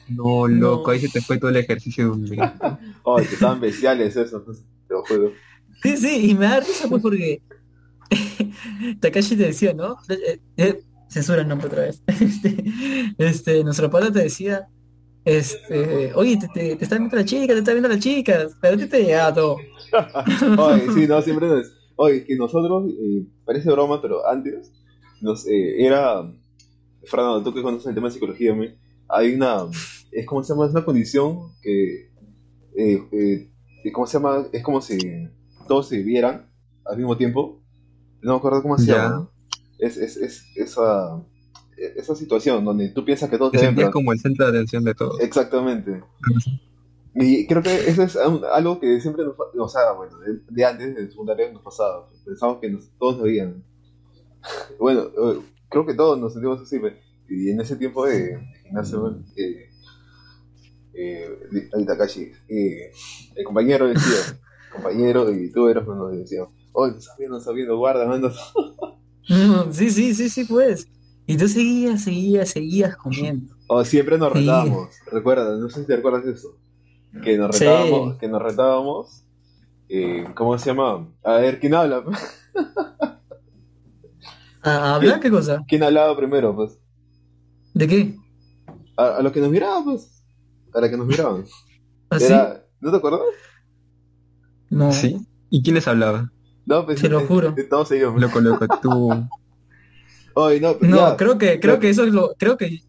No, 0.09 0.47
loco, 0.47 0.91
ahí 0.91 1.00
se 1.00 1.09
te 1.09 1.21
fue 1.21 1.38
todo 1.38 1.50
el 1.50 1.57
ejercicio 1.57 2.06
de 2.06 2.12
un 2.12 2.25
día. 2.25 2.57
Ay, 3.06 3.25
que 3.25 3.33
estaban 3.33 3.59
bestiales 3.59 4.15
esos, 4.15 4.44
pues, 4.44 4.63
te 4.88 4.94
lo 4.94 5.03
juro. 5.03 5.31
sí, 5.81 5.97
sí, 5.97 6.29
y 6.29 6.35
me 6.35 6.45
da 6.45 6.59
risa 6.59 6.88
pues 6.89 7.01
porque 7.01 7.41
Takashi 9.00 9.35
te 9.35 9.44
decía, 9.44 9.74
¿no? 9.74 9.97
Eh, 10.09 10.39
eh, 10.57 10.83
censura 11.07 11.41
el 11.41 11.47
nombre 11.47 11.68
otra 11.68 11.83
vez. 11.83 12.01
Este, 12.07 12.63
este, 13.18 13.63
nuestro 13.63 13.89
padre 13.89 14.12
te 14.12 14.24
decía, 14.24 14.68
este, 15.27 16.13
oye, 16.13 16.38
te, 16.38 16.47
te, 16.47 16.75
te 16.77 16.83
está 16.85 16.97
viendo 16.97 17.18
la 17.18 17.25
chica, 17.25 17.53
te 17.53 17.59
está 17.59 17.74
viendo 17.74 17.89
la 17.89 18.00
chica, 18.00 18.47
pero 18.62 18.75
a 18.75 18.77
ti 18.77 18.85
te 18.88 19.03
llega 19.03 19.33
todo. 19.33 19.57
Oye, 20.57 20.85
sí, 20.94 21.06
no, 21.06 21.21
siempre 21.21 21.47
nos... 21.47 21.74
Oye, 21.97 22.24
que 22.24 22.38
nosotros, 22.38 22.89
eh, 22.91 23.25
parece 23.44 23.69
broma, 23.69 24.01
pero 24.01 24.25
antes, 24.25 24.71
nos, 25.19 25.45
eh, 25.47 25.85
era... 25.85 26.31
Fernando, 27.03 27.44
tú 27.44 27.53
que 27.53 27.62
conoces 27.62 27.88
el 27.88 27.95
tema 27.95 28.07
de 28.07 28.13
psicología, 28.13 28.56
me, 28.56 28.77
hay 29.09 29.33
una... 29.33 29.65
Es 30.13 30.25
como 30.25 30.44
se 30.44 30.53
llama, 30.53 30.65
es 30.65 30.71
una 30.71 30.85
condición 30.85 31.51
que... 31.62 32.09
eh, 32.77 33.03
eh, 33.12 33.91
¿Cómo 33.91 34.07
se 34.07 34.13
llama? 34.18 34.47
Es 34.53 34.63
como 34.63 34.81
si 34.81 34.97
todos 35.68 35.89
se 35.89 36.03
vieran 36.03 36.50
al 36.85 36.97
mismo 36.97 37.18
tiempo. 37.18 37.62
No 38.21 38.31
me 38.31 38.38
acuerdo 38.38 38.62
cómo 38.62 38.77
se 38.77 38.94
llama. 38.94 39.29
Es, 39.77 39.97
es, 39.97 40.15
es 40.18 40.45
esa, 40.56 41.21
esa 41.77 42.15
situación 42.15 42.65
donde 42.65 42.89
tú 42.89 43.06
piensas 43.06 43.29
que 43.29 43.38
todos 43.38 43.51
Te 43.51 43.59
sentías 43.59 43.91
como 43.91 44.12
el 44.12 44.19
centro 44.19 44.45
de 44.45 44.51
atención 44.57 44.83
de 44.83 44.95
todo. 44.95 45.19
Exactamente. 45.19 46.01
Y 47.15 47.47
creo 47.47 47.62
que 47.63 47.75
eso 47.89 48.03
es 48.03 48.15
un- 48.15 48.41
algo 48.53 48.79
que 48.79 49.00
siempre 49.01 49.24
nos, 49.25 49.35
o 49.57 49.68
sea, 49.68 49.91
bueno, 49.94 50.18
de, 50.19 50.39
de 50.50 50.65
antes, 50.65 50.95
de 50.95 51.09
secundaria 51.09 51.51
nos 51.51 51.62
pasaba. 51.63 52.07
Pensamos 52.25 52.59
que 52.59 52.69
nos- 52.69 52.89
todos 53.00 53.15
nos 53.18 53.24
veían. 53.24 53.63
Bueno, 54.79 55.01
eh, 55.03 55.39
creo 55.69 55.85
que 55.85 55.94
todos 55.94 56.18
nos 56.19 56.33
sentimos 56.33 56.62
así. 56.62 56.79
pe. 56.79 56.97
Y 57.29 57.50
en 57.50 57.59
ese 57.59 57.75
tiempo 57.75 58.06
de 58.06 58.39
gimnasio, 58.63 59.18
eh, 59.35 59.69
eh, 60.94 61.29
de- 61.51 61.69
ahí 61.74 61.85
Takashi, 61.85 62.31
eh, 62.47 62.91
el 63.35 63.44
compañero 63.44 63.88
decía, 63.88 64.39
compañero 64.71 65.31
y 65.31 65.51
tú 65.51 65.68
eras 65.68 65.85
uno 65.88 66.13
y 66.13 66.18
decía, 66.19 66.44
oye, 66.74 66.94
no 66.94 66.97
estás 67.00 67.18
viendo, 67.18 67.33
no 67.35 67.39
estás 67.39 67.53
viendo, 67.56 67.77
guarda, 67.77 68.05
manda. 68.07 68.31
Sí, 69.72 69.89
sí, 69.91 70.13
sí, 70.15 70.29
sí, 70.29 70.46
pues. 70.46 70.88
Y 71.27 71.36
tú 71.38 71.48
seguías, 71.48 72.03
seguías, 72.03 72.50
seguías 72.50 72.96
comiendo. 72.96 73.53
O 73.67 73.84
siempre 73.84 74.17
nos 74.17 74.31
Sí. 74.34 74.39
retábamos, 74.39 74.96
recuerda, 75.12 75.57
no 75.57 75.69
sé 75.69 75.81
si 75.81 75.88
te 75.88 75.93
acuerdas 75.96 76.24
de 76.25 76.31
eso. 76.31 76.57
Que 77.24 77.38
nos 77.38 77.55
Sí. 77.55 77.65
retábamos, 77.65 78.17
que 78.17 78.27
nos 78.29 78.41
retábamos, 78.41 79.24
eh, 79.89 80.25
¿cómo 80.36 80.57
se 80.57 80.67
llama? 80.69 81.07
A 81.24 81.34
ver, 81.34 81.60
¿quién 81.60 81.74
habla? 81.75 82.03
¿A 84.63 84.96
hablar 84.96 85.19
qué 85.19 85.29
cosa? 85.29 85.63
¿Quién 85.67 85.84
hablaba 85.84 86.15
primero? 86.17 86.55
Pues 86.55 86.77
¿De 87.74 87.88
qué? 87.88 88.15
a, 88.98 89.17
a 89.17 89.22
los 89.22 89.31
que 89.31 89.39
nos 89.41 89.50
miraban, 89.51 89.84
pues. 89.84 90.24
A 90.74 90.81
los 90.81 90.89
que 90.89 90.98
nos 90.98 91.07
miraban. 91.07 91.46
¿Así? 92.10 92.25
Era, 92.34 92.63
¿No 92.79 92.91
te 92.91 92.98
acuerdas? 92.98 93.22
No, 94.69 94.91
¿Sí? 94.91 95.17
¿Y 95.50 95.62
quién 95.62 95.75
les 95.75 95.88
hablaba? 95.88 96.31
No, 96.65 96.86
pues. 96.86 97.01
Te 97.01 97.10
lo 97.10 97.19
eh, 97.22 97.25
juro. 97.27 97.53
eh, 97.57 97.63
Todos 97.63 97.91
ellos. 97.91 98.19
Loco, 98.19 98.39
loco, 98.41 98.65
tú. 98.81 99.10
No, 100.38 100.77
pero 100.77 100.91
no, 100.91 100.98
ya. 100.98 101.17
creo 101.17 101.38
que, 101.38 101.60
creo 101.60 101.79
que 101.79 101.89
eso 101.89 102.03
es 102.03 102.13
lo, 102.13 102.36
creo 102.38 102.58
que, 102.58 102.82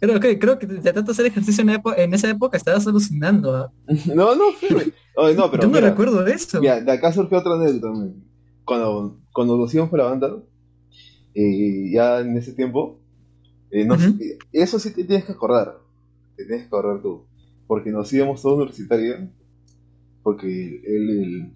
creo 0.00 0.20
que, 0.20 0.38
creo 0.38 0.58
que 0.58 0.66
de 0.66 0.92
tanto 0.92 1.12
hacer 1.12 1.24
ejercicio 1.26 1.64
en, 1.96 2.14
esa 2.14 2.28
época 2.28 2.58
estabas 2.58 2.86
alucinando. 2.86 3.56
¿ah? 3.56 3.72
No, 4.14 4.34
no, 4.34 4.52
firme. 4.52 4.92
Oye, 5.16 5.34
no, 5.34 5.50
pero. 5.50 5.62
Yo 5.62 5.68
no 5.68 5.74
mira, 5.74 5.90
recuerdo 5.90 6.26
eso. 6.26 6.60
Mira, 6.60 6.80
de 6.80 6.92
acá 6.92 7.12
surgió 7.12 7.38
otra 7.38 7.54
anécdota 7.54 7.88
también. 7.92 8.22
Cuando, 8.64 9.18
cuando 9.32 9.56
nos 9.56 9.72
íbamos 9.72 9.90
por 9.90 9.98
la 9.98 10.06
banda, 10.06 10.36
eh, 11.34 11.90
ya 11.92 12.20
en 12.20 12.36
ese 12.36 12.52
tiempo, 12.52 13.00
eh, 13.70 13.84
nos- 13.84 14.04
eh, 14.04 14.38
eso 14.52 14.78
sí 14.78 14.92
te 14.92 15.04
tienes 15.04 15.24
que 15.24 15.32
acordar. 15.32 15.78
Te 16.36 16.44
tienes 16.44 16.62
que 16.62 16.68
acordar 16.68 17.00
tú. 17.02 17.26
Porque 17.66 17.90
nos 17.90 18.12
íbamos 18.12 18.42
todos 18.42 18.56
universitarios. 18.58 19.20
Porque 20.22 20.82
el, 20.86 21.10
el- 21.10 21.52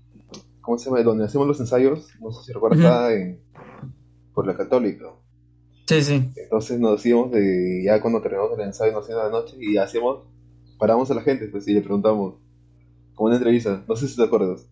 ¿Cómo 0.63 0.79
se 0.79 0.87
llama? 0.87 1.03
Donde 1.03 1.25
hacemos 1.27 1.47
los 1.47 1.61
ensayos, 1.61 2.09
no 2.21 2.33
sé 2.33 2.45
si 2.47 2.53
recuerdas, 2.53 3.13
en, 3.13 3.39
por 4.33 4.47
la 4.47 4.57
Católica. 4.57 5.05
Sí, 5.87 6.03
sí. 6.03 6.31
Entonces 6.37 6.79
nos 6.81 7.05
íbamos 7.05 7.31
de. 7.33 7.83
Ya 7.85 8.01
cuando 8.01 8.21
terminamos 8.23 8.59
el 8.59 8.65
ensayo, 8.65 8.93
nos 8.93 9.09
íbamos 9.09 9.25
de 9.27 9.31
la 9.31 9.39
noche 9.39 9.57
y 9.59 9.77
hacíamos. 9.77 10.25
Paramos 10.79 11.11
a 11.11 11.15
la 11.15 11.23
gente, 11.23 11.47
pues, 11.49 11.67
y 11.69 11.73
le 11.75 11.83
preguntamos. 11.83 12.35
Como 13.15 13.27
una 13.29 13.37
entrevista, 13.37 13.85
no 13.87 13.95
sé 13.97 14.09
si 14.09 14.17
te 14.17 14.23
acuerdas. 14.25 14.69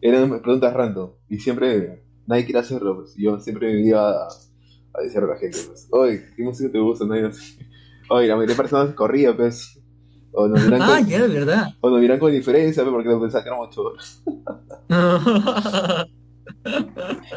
Eran 0.00 0.40
preguntas 0.42 0.74
random. 0.74 1.10
Y 1.28 1.38
siempre. 1.38 2.04
Nadie 2.26 2.44
quiere 2.44 2.58
hacerlo, 2.60 2.96
pues. 2.96 3.14
Yo 3.16 3.38
siempre 3.40 3.80
iba 3.80 4.10
a, 4.10 4.28
a 4.94 5.00
decirle 5.02 5.28
a 5.30 5.34
la 5.34 5.38
gente, 5.38 5.58
pues. 5.66 5.88
Oye, 5.90 6.22
¿qué 6.36 6.42
música 6.42 6.70
te 6.70 6.78
gusta? 6.78 7.06
Nadie 7.06 7.30
Oye, 8.10 8.26
la 8.26 8.36
mayoría 8.36 8.54
de 8.54 8.60
personas 8.62 8.94
corría, 8.94 9.36
pues. 9.36 9.80
O 10.32 10.46
nos 10.46 10.62
dirán, 10.62 10.82
Ah, 10.82 10.98
con, 11.00 11.06
ya, 11.08 11.26
verdad. 11.26 11.68
o 11.80 11.88
nos 11.90 12.00
dirán 12.02 12.18
con 12.18 12.30
diferencia, 12.30 12.84
pe, 12.84 12.90
porque 12.90 13.08
pensaban 13.08 13.42
que 13.44 13.48
éramos 13.48 13.70
choros. 13.74 14.22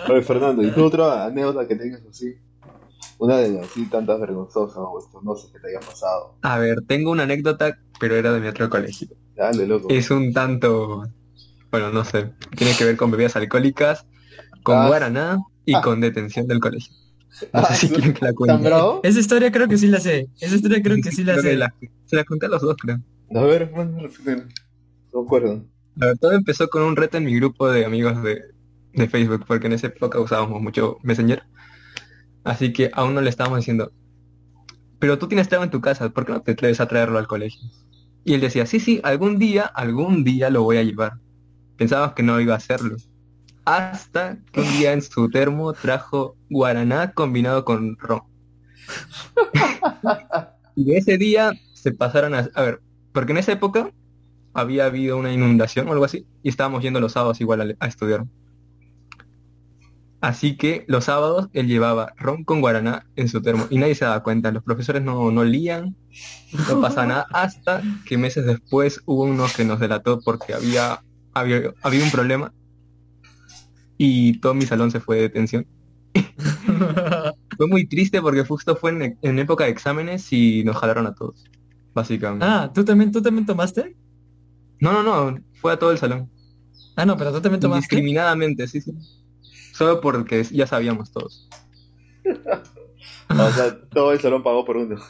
Oye, 0.10 0.22
Fernando, 0.22 0.64
¿y 0.64 0.72
tú 0.72 0.86
otra 0.86 1.26
anécdota 1.26 1.68
que 1.68 1.76
tengas 1.76 2.02
así? 2.10 2.36
Una 3.20 3.38
de 3.38 3.50
las 3.52 3.70
así 3.70 3.86
tantas 3.90 4.20
vergonzosas 4.20 4.78
o 4.78 5.00
esto, 5.00 5.22
no 5.22 5.36
sé 5.36 5.48
qué 5.54 5.60
te 5.60 5.68
haya 5.70 5.80
pasado. 5.80 6.36
A 6.42 6.58
ver, 6.58 6.82
tengo 6.88 7.12
una 7.12 7.24
anécdota, 7.24 7.78
pero 8.00 8.16
era 8.16 8.34
de 8.34 8.40
mi 8.40 8.48
otro 8.48 8.70
colegio. 8.70 9.10
Dale, 9.36 9.68
loco. 9.68 9.88
Es 9.90 10.10
un 10.12 10.34
tanto, 10.34 11.04
bueno, 11.72 11.92
no 11.92 12.04
sé, 12.04 12.32
tiene 12.58 12.76
que 12.76 12.84
ver 12.86 12.98
con 12.98 13.12
bebidas 13.12 13.36
alcohólicas, 13.36 14.06
con 14.64 14.78
Ah. 14.78 14.88
guaraná 14.88 15.38
y 15.66 15.76
Ah. 15.76 15.82
con 15.82 16.02
detención 16.02 16.48
del 16.48 16.60
colegio. 16.60 16.94
No 17.54 17.60
Ah, 17.62 17.66
sé 17.66 17.76
si 17.76 17.88
¿sí? 17.88 17.94
quieren 17.94 18.14
que 18.14 18.26
la 18.26 18.34
¿Tan 18.34 18.36
cuente. 18.64 19.08
Esa 19.08 19.20
historia 19.20 19.52
creo 19.52 19.68
que 19.68 19.78
sí 19.78 19.88
la 19.88 20.00
sé. 20.00 20.28
Esa 20.40 20.56
historia 20.56 20.82
creo 20.82 20.98
que 21.04 21.12
sí 21.12 21.24
la 21.24 21.34
Creo 21.34 21.44
que 21.44 21.50
sé. 21.52 21.56
la- 21.58 21.74
se 22.06 22.16
la 22.16 22.24
conté 22.24 22.48
a 22.48 22.50
los 22.50 22.62
dos, 22.62 22.76
creo. 22.78 22.98
A 23.36 23.42
ver, 23.44 23.68
bueno, 23.74 24.00
repítelo. 24.00 24.44
No 25.14 25.22
me 25.22 25.26
acuerdo. 25.28 25.64
La 25.96 26.08
verdad, 26.08 26.20
todo 26.20 26.32
empezó 26.34 26.68
con 26.70 26.84
un 26.84 26.96
reto 26.96 27.18
en 27.18 27.26
mi 27.26 27.36
grupo 27.36 27.70
de 27.70 27.86
amigos 27.86 28.22
de, 28.24 28.42
de 28.94 29.08
Facebook, 29.08 29.46
porque 29.48 29.68
en 29.68 29.74
esa 29.74 29.88
época 29.88 30.20
usábamos 30.20 30.62
mucho 30.62 30.98
Messenger. 31.04 31.44
Así 32.44 32.74
que 32.74 32.92
a 32.94 33.04
uno 33.04 33.22
le 33.22 33.30
estábamos 33.30 33.60
diciendo, 33.60 33.92
pero 35.00 35.18
tú 35.18 35.28
tienes 35.28 35.50
trago 35.50 35.64
en 35.64 35.72
tu 35.72 35.82
casa, 35.82 36.10
¿por 36.10 36.26
qué 36.26 36.32
no 36.32 36.42
te 36.42 36.52
atreves 36.52 36.80
a 36.80 36.88
traerlo 36.88 37.18
al 37.18 37.28
colegio? 37.28 37.70
Y 38.24 38.36
él 38.36 38.42
decía, 38.42 38.66
sí, 38.66 38.80
sí, 38.80 39.02
algún 39.04 39.40
día, 39.40 39.64
algún 39.66 40.24
día 40.24 40.50
lo 40.50 40.64
voy 40.64 40.78
a 40.78 40.84
llevar. 40.84 41.14
Pensábamos 41.78 42.14
que 42.14 42.24
no 42.24 42.40
iba 42.40 42.54
a 42.54 42.58
hacerlo. 42.58 42.98
Hasta 43.66 44.38
que 44.52 44.62
un 44.62 44.72
día 44.78 44.94
en 44.94 45.02
su 45.02 45.30
termo 45.30 45.74
trajo 45.74 46.36
guaraná 46.50 47.14
combinado 47.14 47.66
con 47.66 47.98
ron. 47.98 48.22
y 50.76 50.94
ese 50.96 51.18
día 51.18 51.52
se 51.74 51.92
pasaron 51.92 52.36
a... 52.36 52.50
A 52.54 52.62
ver, 52.62 52.82
porque 53.12 53.32
en 53.32 53.40
esa 53.40 53.54
época 53.54 53.92
había 54.54 54.86
habido 54.86 55.18
una 55.18 55.34
inundación 55.34 55.88
o 55.88 55.94
algo 55.94 56.06
así, 56.06 56.28
y 56.44 56.50
estábamos 56.50 56.84
yendo 56.84 57.00
los 57.00 57.14
sábados 57.14 57.42
igual 57.42 57.62
a, 57.62 57.76
a 57.80 57.88
estudiar. 57.88 58.26
Así 60.22 60.56
que 60.56 60.86
los 60.88 61.06
sábados 61.06 61.50
él 61.54 61.68
llevaba 61.68 62.14
ron 62.16 62.44
con 62.44 62.62
guaraná 62.62 63.08
en 63.16 63.28
su 63.28 63.42
termo 63.42 63.66
y 63.72 63.80
nadie 63.80 63.96
se 63.96 64.06
daba 64.06 64.22
cuenta, 64.22 64.52
los 64.52 64.64
profesores 64.64 65.02
no, 65.02 65.32
no 65.32 65.44
lían, 65.44 65.96
no 66.70 66.80
pasa 66.80 67.08
nada, 67.08 67.26
hasta 67.34 67.82
que 68.06 68.18
meses 68.20 68.46
después 68.46 69.02
hubo 69.06 69.24
uno 69.24 69.46
que 69.56 69.66
nos 69.66 69.80
delató 69.80 70.22
porque 70.22 70.54
había, 70.54 71.02
había, 71.34 71.74
había 71.82 72.04
un 72.04 72.12
problema 72.12 72.54
y 73.98 74.40
todo 74.40 74.54
mi 74.54 74.66
salón 74.66 74.92
se 74.92 75.00
fue 75.00 75.18
de 75.18 75.22
detención. 75.24 75.66
Fue 77.58 77.68
muy 77.68 77.88
triste 77.88 78.22
porque 78.22 78.44
justo 78.44 78.76
fue 78.76 78.92
en, 78.92 79.18
en 79.22 79.40
época 79.40 79.66
de 79.66 79.70
exámenes 79.70 80.32
y 80.34 80.64
nos 80.64 80.78
jalaron 80.78 81.06
a 81.06 81.14
todos, 81.14 81.44
básicamente. 81.94 82.44
ah, 82.46 82.72
¿tú 82.74 82.84
también, 82.84 83.12
¿tú 83.12 83.22
también 83.22 83.46
tomaste? 83.46 83.96
No, 84.80 84.92
no, 84.92 85.04
no, 85.04 85.40
fue 85.54 85.72
a 85.72 85.78
todo 85.78 85.92
el 85.92 86.00
salón. 86.00 86.30
Ah, 86.96 87.06
no, 87.06 87.16
pero 87.18 87.32
tú 87.32 87.42
también 87.42 87.60
tomaste. 87.60 87.96
Indiscriminadamente, 87.96 88.68
sí, 88.68 88.82
sí. 88.82 88.92
Solo 89.82 90.00
porque 90.00 90.44
ya 90.52 90.68
sabíamos 90.68 91.12
todos. 91.12 91.50
O 93.30 93.50
sea, 93.52 93.80
todo 93.90 94.12
el 94.12 94.20
salón 94.20 94.44
pagó 94.44 94.64
por 94.64 94.78
uno. 94.78 95.02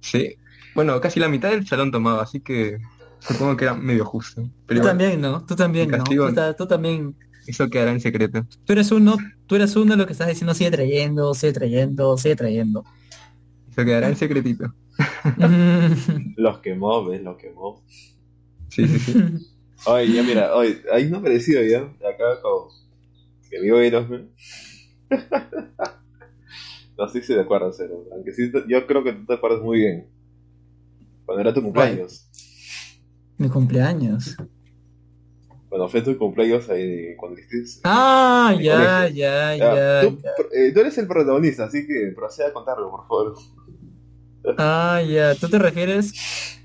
Sí. 0.00 0.34
Bueno, 0.74 1.00
casi 1.00 1.18
la 1.18 1.28
mitad 1.28 1.48
del 1.50 1.66
salón 1.66 1.90
tomaba, 1.90 2.22
así 2.22 2.40
que 2.40 2.76
supongo 3.20 3.56
que 3.56 3.64
era 3.64 3.74
medio 3.74 4.04
justo. 4.04 4.42
Pero 4.66 4.80
Tú 4.80 4.86
igual, 4.86 4.90
también, 4.90 5.20
¿no? 5.22 5.46
Tú 5.46 5.56
también, 5.56 5.90
¿no? 5.90 5.96
castigo- 5.96 6.28
Tú, 6.28 6.34
ta- 6.34 6.54
tú 6.54 6.66
también. 6.66 7.16
eso 7.46 7.70
quedará 7.70 7.92
en 7.92 8.00
secreto. 8.00 8.44
Tú 8.66 8.72
eres 8.74 8.92
uno, 8.92 9.16
tú 9.46 9.56
eres 9.56 9.74
uno 9.76 9.92
de 9.92 9.96
los 9.96 10.06
que 10.06 10.12
estás 10.12 10.28
diciendo 10.28 10.52
sigue 10.52 10.70
trayendo, 10.70 11.32
sigue 11.32 11.54
trayendo, 11.54 12.18
sigue 12.18 12.36
trayendo. 12.36 12.84
Eso 13.70 13.82
quedará 13.82 14.08
en 14.08 14.16
secretito. 14.16 14.66
Mm. 15.38 16.34
Los 16.36 16.58
quemó, 16.58 17.02
¿ves? 17.06 17.22
Los 17.22 17.38
quemó. 17.38 17.82
Sí, 18.68 18.86
sí, 18.86 18.98
sí. 18.98 19.14
Oye, 19.86 20.12
ya 20.12 20.22
mira, 20.24 20.54
oye, 20.56 20.82
hay 20.92 21.06
uno 21.06 21.22
parecido 21.22 21.62
ya, 21.62 21.78
acá 21.82 22.40
con 23.50 23.50
mi 23.50 23.58
amigo 23.58 23.78
Eros, 23.80 24.08
¿no? 24.10 24.18
No 26.98 27.08
sé 27.08 27.22
si 27.22 27.32
te 27.32 27.40
acuerdas, 27.40 27.78
Eros, 27.78 28.06
aunque 28.12 28.32
sí, 28.32 28.50
yo 28.68 28.86
creo 28.86 29.04
que 29.04 29.12
tú 29.12 29.24
te 29.24 29.34
acuerdas 29.34 29.60
muy 29.62 29.78
bien. 29.78 30.08
Cuando 31.24 31.42
era 31.42 31.54
tu 31.54 31.62
cumpleaños. 31.62 32.28
Mi 33.36 33.48
cumpleaños. 33.48 34.34
Cuando 35.68 35.88
fue 35.88 36.02
tu 36.02 36.18
cumpleaños 36.18 36.68
ahí, 36.70 37.14
cuando 37.16 37.38
hiciste... 37.38 37.82
Ah, 37.84 38.52
ya, 38.60 39.08
ya, 39.08 39.56
Ya, 39.56 39.74
ya, 39.74 40.00
tú, 40.00 40.18
ya. 40.24 40.30
eh, 40.52 40.72
tú 40.72 40.80
eres 40.80 40.98
el 40.98 41.06
protagonista, 41.06 41.66
así 41.66 41.86
que 41.86 42.12
proceda 42.16 42.48
a 42.48 42.52
contarlo, 42.52 42.90
por 42.90 43.06
favor. 43.06 43.34
Ah, 44.56 45.00
ya. 45.08 45.36
¿Tú 45.36 45.48
te 45.48 45.58
refieres 45.60 46.12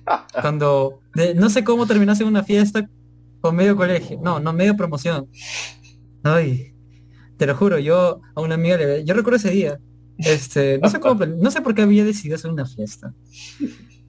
cuando 0.42 1.00
de- 1.14 1.36
no 1.36 1.50
sé 1.50 1.64
cómo 1.64 1.86
terminaste 1.86 2.24
una 2.24 2.42
fiesta 2.44 2.90
con 3.42 3.56
medio 3.56 3.76
colegio? 3.76 4.20
No, 4.20 4.40
no 4.40 4.52
medio 4.54 4.76
promoción. 4.76 5.28
Ay, 6.24 6.73
te 7.44 7.48
lo 7.48 7.58
juro, 7.58 7.78
yo 7.78 8.22
a 8.36 8.42
una 8.42 8.56
amiga 8.56 8.78
le 8.78 9.04
yo 9.04 9.14
recuerdo 9.14 9.36
ese 9.36 9.52
día. 9.52 9.78
Este, 10.18 10.80
no 10.80 11.52
sé 11.52 11.62
por 11.62 11.76
qué 11.76 11.82
había 11.82 12.06
decidido 12.06 12.36
hacer 12.36 12.50
una 12.50 12.66
fiesta. 12.66 13.14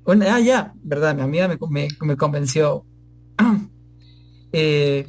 Una- 0.05 0.37
ah, 0.37 0.39
ya, 0.39 0.73
verdad, 0.85 1.17
mi 1.17 1.23
amiga 1.23 1.49
me, 1.49 2.17
convenció. 2.17 2.85
Eh, 4.57 5.09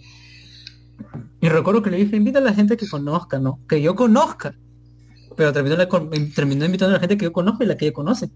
y 1.40 1.50
recuerdo 1.50 1.84
que 1.84 1.92
le 1.92 1.98
dije, 1.98 2.16
invita 2.16 2.40
a 2.40 2.42
la 2.42 2.56
gente 2.56 2.78
que 2.78 2.88
conozca, 2.88 3.38
¿no? 3.38 3.60
Que 3.70 3.80
yo 3.80 3.94
conozca. 3.94 4.56
Pero 5.38 5.54
terminó, 5.54 5.76
invitando 6.66 6.96
a 6.96 6.98
la 6.98 7.00
gente 7.00 7.16
que 7.16 7.26
yo 7.26 7.32
conozco 7.32 7.64
y 7.64 7.68
la 7.68 7.78
que 7.78 7.86
ella 7.86 7.94
conoce. 7.94 8.32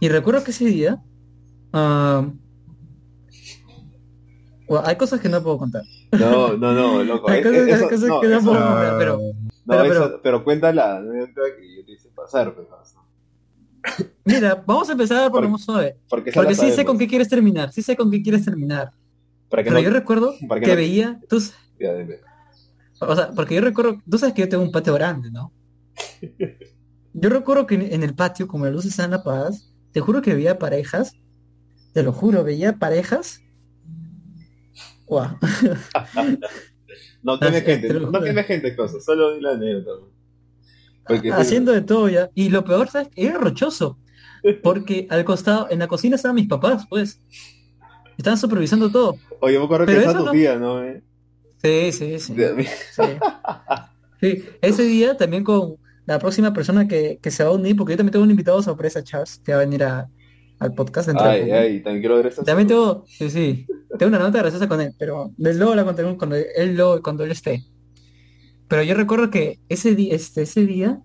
Y 0.00 0.10
recuerdo 0.10 0.44
que 0.44 0.50
ese 0.50 0.66
día, 0.66 1.02
ah, 1.72 2.30
hay 4.84 4.96
cosas 4.96 5.20
que 5.20 5.30
no 5.30 5.42
puedo 5.42 5.56
contar. 5.56 5.84
No, 6.18 6.56
no, 6.56 6.72
no, 6.72 7.02
loco. 7.04 7.28
Hay 7.30 7.42
cosas- 7.42 7.58
eso- 7.68 7.74
hay 7.84 7.90
cosas 7.90 8.08
no, 8.08 8.20
que 8.20 8.28
no 8.28 8.36
eso- 8.38 8.46
puedo 8.46 8.60
contar, 8.66 8.98
pero, 8.98 9.18
no, 9.18 9.32
pero- 9.66 9.84
eso- 9.92 10.20
pero 10.22 10.44
cuenta 10.44 10.72
la 10.72 10.96
anécdota 10.96 11.40
que 11.58 11.76
yo 11.76 11.84
te 11.84 11.92
hice 11.92 12.08
pasar, 12.10 12.54
pues, 12.54 12.68
¿no? 12.68 13.04
mira, 14.24 14.62
vamos 14.66 14.88
a 14.88 14.92
empezar 14.92 15.30
por 15.30 15.48
lo 15.48 15.58
suave. 15.58 15.98
Porque, 16.08 16.32
Porque 16.32 16.54
sí 16.54 16.70
sé 16.72 16.84
con 16.84 16.96
qué 16.98 17.06
quieres 17.06 17.28
terminar, 17.28 17.70
sí 17.72 17.82
sé 17.82 17.96
con 17.96 18.10
qué 18.10 18.22
quieres 18.22 18.44
terminar. 18.44 18.90
Para 19.50 19.62
que 19.62 19.68
Pero 19.70 19.80
no- 19.80 19.84
yo 19.84 19.90
recuerdo 19.90 20.34
para 20.48 20.60
que 20.60 20.68
no- 20.68 20.76
veía, 20.76 21.20
tú, 21.28 21.36
s- 21.36 21.52
Ya, 21.78 21.94
dime. 21.94 22.16
o 23.00 23.14
sea, 23.14 23.30
porque 23.32 23.54
yo 23.56 23.60
recuerdo, 23.60 24.00
tú 24.10 24.18
sabes 24.18 24.34
que 24.34 24.40
yo 24.42 24.48
tengo 24.48 24.62
un 24.64 24.72
patio 24.72 24.94
grande, 24.94 25.30
¿no? 25.30 25.52
Yo 27.16 27.28
recuerdo 27.30 27.64
que 27.66 27.76
en, 27.76 27.82
en 27.82 28.02
el 28.02 28.12
patio, 28.14 28.48
como 28.48 28.64
las 28.64 28.74
luces 28.74 28.90
están 28.90 29.14
apagadas, 29.14 29.72
te 29.92 30.00
juro 30.00 30.20
que 30.20 30.34
veía 30.34 30.58
parejas, 30.58 31.12
te 31.92 32.02
lo 32.02 32.12
juro, 32.12 32.42
veía 32.42 32.78
parejas. 32.80 33.40
No 37.22 37.38
Ah, 37.40 37.50
gente, 37.50 37.88
te 37.88 37.94
lo 37.94 38.10
no 38.10 38.20
queme 38.20 38.44
gente 38.44 38.76
cosas, 38.76 39.04
solo 39.04 39.34
di 39.34 39.40
la 39.40 39.52
anécdota. 39.52 40.06
Porque 41.06 41.32
haciendo 41.32 41.72
de 41.72 41.80
todo 41.80 42.08
ya. 42.08 42.30
Y 42.34 42.50
lo 42.50 42.64
peor, 42.64 42.88
¿sabes? 42.88 43.08
Era 43.16 43.38
rochoso. 43.38 43.98
Porque 44.62 45.06
al 45.10 45.24
costado, 45.24 45.68
en 45.70 45.78
la 45.78 45.86
cocina 45.88 46.16
estaban 46.16 46.34
mis 46.34 46.48
papás, 46.48 46.86
pues. 46.88 47.20
Estaban 48.18 48.38
supervisando 48.38 48.90
todo. 48.90 49.16
Oye, 49.40 49.58
me 49.58 49.64
acuerdo 49.64 49.86
que 49.86 49.92
Pero 49.92 50.02
esa 50.02 50.10
eso 50.10 50.18
tu 50.20 50.24
no- 50.26 50.30
tía, 50.32 50.56
¿no? 50.56 50.84
eh? 50.84 51.02
Sí, 51.62 51.92
sí, 51.92 52.18
sí. 52.20 52.34
Sí. 52.92 53.02
Sí, 54.20 54.44
Ese 54.62 54.82
día 54.84 55.16
también 55.16 55.44
con 55.44 55.76
la 56.06 56.18
próxima 56.18 56.52
persona 56.52 56.86
que, 56.86 57.18
que 57.22 57.30
se 57.30 57.42
va 57.42 57.50
a 57.50 57.54
unir, 57.54 57.74
porque 57.76 57.94
yo 57.94 57.96
también 57.96 58.12
tengo 58.12 58.24
un 58.24 58.30
invitado 58.30 58.62
sorpresa, 58.62 59.02
Charles, 59.02 59.40
que 59.44 59.52
va 59.52 59.58
a 59.58 59.64
venir 59.64 59.82
a- 59.84 60.08
al 60.60 60.72
podcast 60.74 61.08
de 61.08 61.14
Ay, 61.18 61.50
ay, 61.50 61.82
también 61.82 62.00
quiero 62.02 62.16
ver. 62.22 62.32
También 62.34 62.68
tengo, 62.68 63.04
sí, 63.08 63.28
sí, 63.30 63.66
tengo 63.98 64.08
una 64.10 64.18
nota 64.18 64.38
graciosa 64.38 64.68
con 64.68 64.80
él, 64.80 64.94
pero 64.98 65.32
de- 65.36 65.54
luego 65.54 65.74
la 65.74 65.84
contaré 65.84 66.16
cuando 66.16 66.36
él, 66.36 66.76
lo- 66.76 67.02
cuando 67.02 67.24
él 67.24 67.30
esté. 67.30 67.64
Pero 68.68 68.82
yo 68.82 68.94
recuerdo 68.94 69.30
que 69.30 69.60
ese 69.68 69.94
día, 69.94 70.14
este, 70.14 70.42
ese 70.42 70.64
día, 70.66 71.00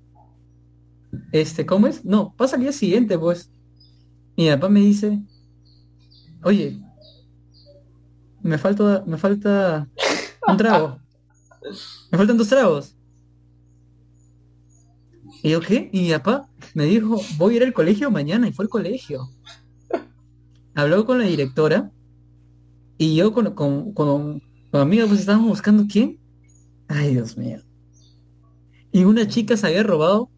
este, 1.32 1.66
¿cómo 1.66 1.88
es? 1.88 2.06
No, 2.06 2.34
pasa 2.38 2.56
al 2.56 2.62
día 2.62 2.72
siguiente, 2.72 3.18
pues. 3.18 3.52
Mi 4.38 4.48
papá 4.50 4.70
me 4.70 4.80
dice, 4.80 5.20
oye, 6.44 6.80
me 8.42 8.58
falta, 8.58 9.04
me 9.06 9.18
falta 9.18 9.88
un 10.48 10.58
trago. 10.58 11.00
Me 12.12 12.18
faltan 12.18 12.38
dos 12.38 12.48
tragos. 12.48 12.96
¿Y 15.44 15.50
yo 15.52 15.60
qué? 15.62 15.90
Y 15.92 16.02
mi 16.04 16.12
papá 16.12 16.50
me 16.74 16.86
dijo, 16.86 17.20
voy 17.38 17.54
a 17.54 17.58
ir 17.58 17.64
al 17.64 17.74
colegio 17.74 18.10
mañana, 18.12 18.48
y 18.48 18.54
fue 18.54 18.66
al 18.66 18.70
colegio 18.70 19.30
habló 20.76 21.06
con 21.06 21.18
la 21.20 21.26
directora 21.26 21.92
y 23.00 23.16
yo 23.18 23.34
con, 23.34 23.56
con, 23.56 23.94
con, 23.96 24.42
con 24.72 24.82
amiga 24.82 25.08
pues 25.08 25.22
estábamos 25.22 25.50
buscando 25.50 25.86
quién. 25.92 26.20
Ay, 26.88 27.14
Dios 27.14 27.38
mío. 27.38 27.62
Y 28.92 29.04
una 29.06 29.28
chica 29.28 29.58
se 29.58 29.68
había 29.68 29.84
robado 29.84 30.30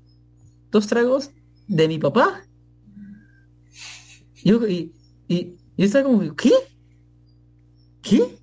dos 0.71 0.87
tragos 0.87 1.31
de 1.67 1.87
mi 1.87 1.99
papá. 1.99 2.43
Yo, 4.43 4.67
y, 4.67 4.93
y 5.27 5.55
yo 5.77 5.85
estaba 5.85 6.05
como. 6.05 6.35
¿Qué? 6.35 6.51
¿Qué? 8.01 8.39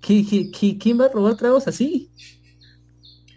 ¿Qué, 0.00 0.24
qué, 0.28 0.50
qué- 0.50 0.78
quién 0.78 1.00
va 1.00 1.06
a 1.06 1.08
robar 1.08 1.36
tragos 1.36 1.66
así? 1.66 2.10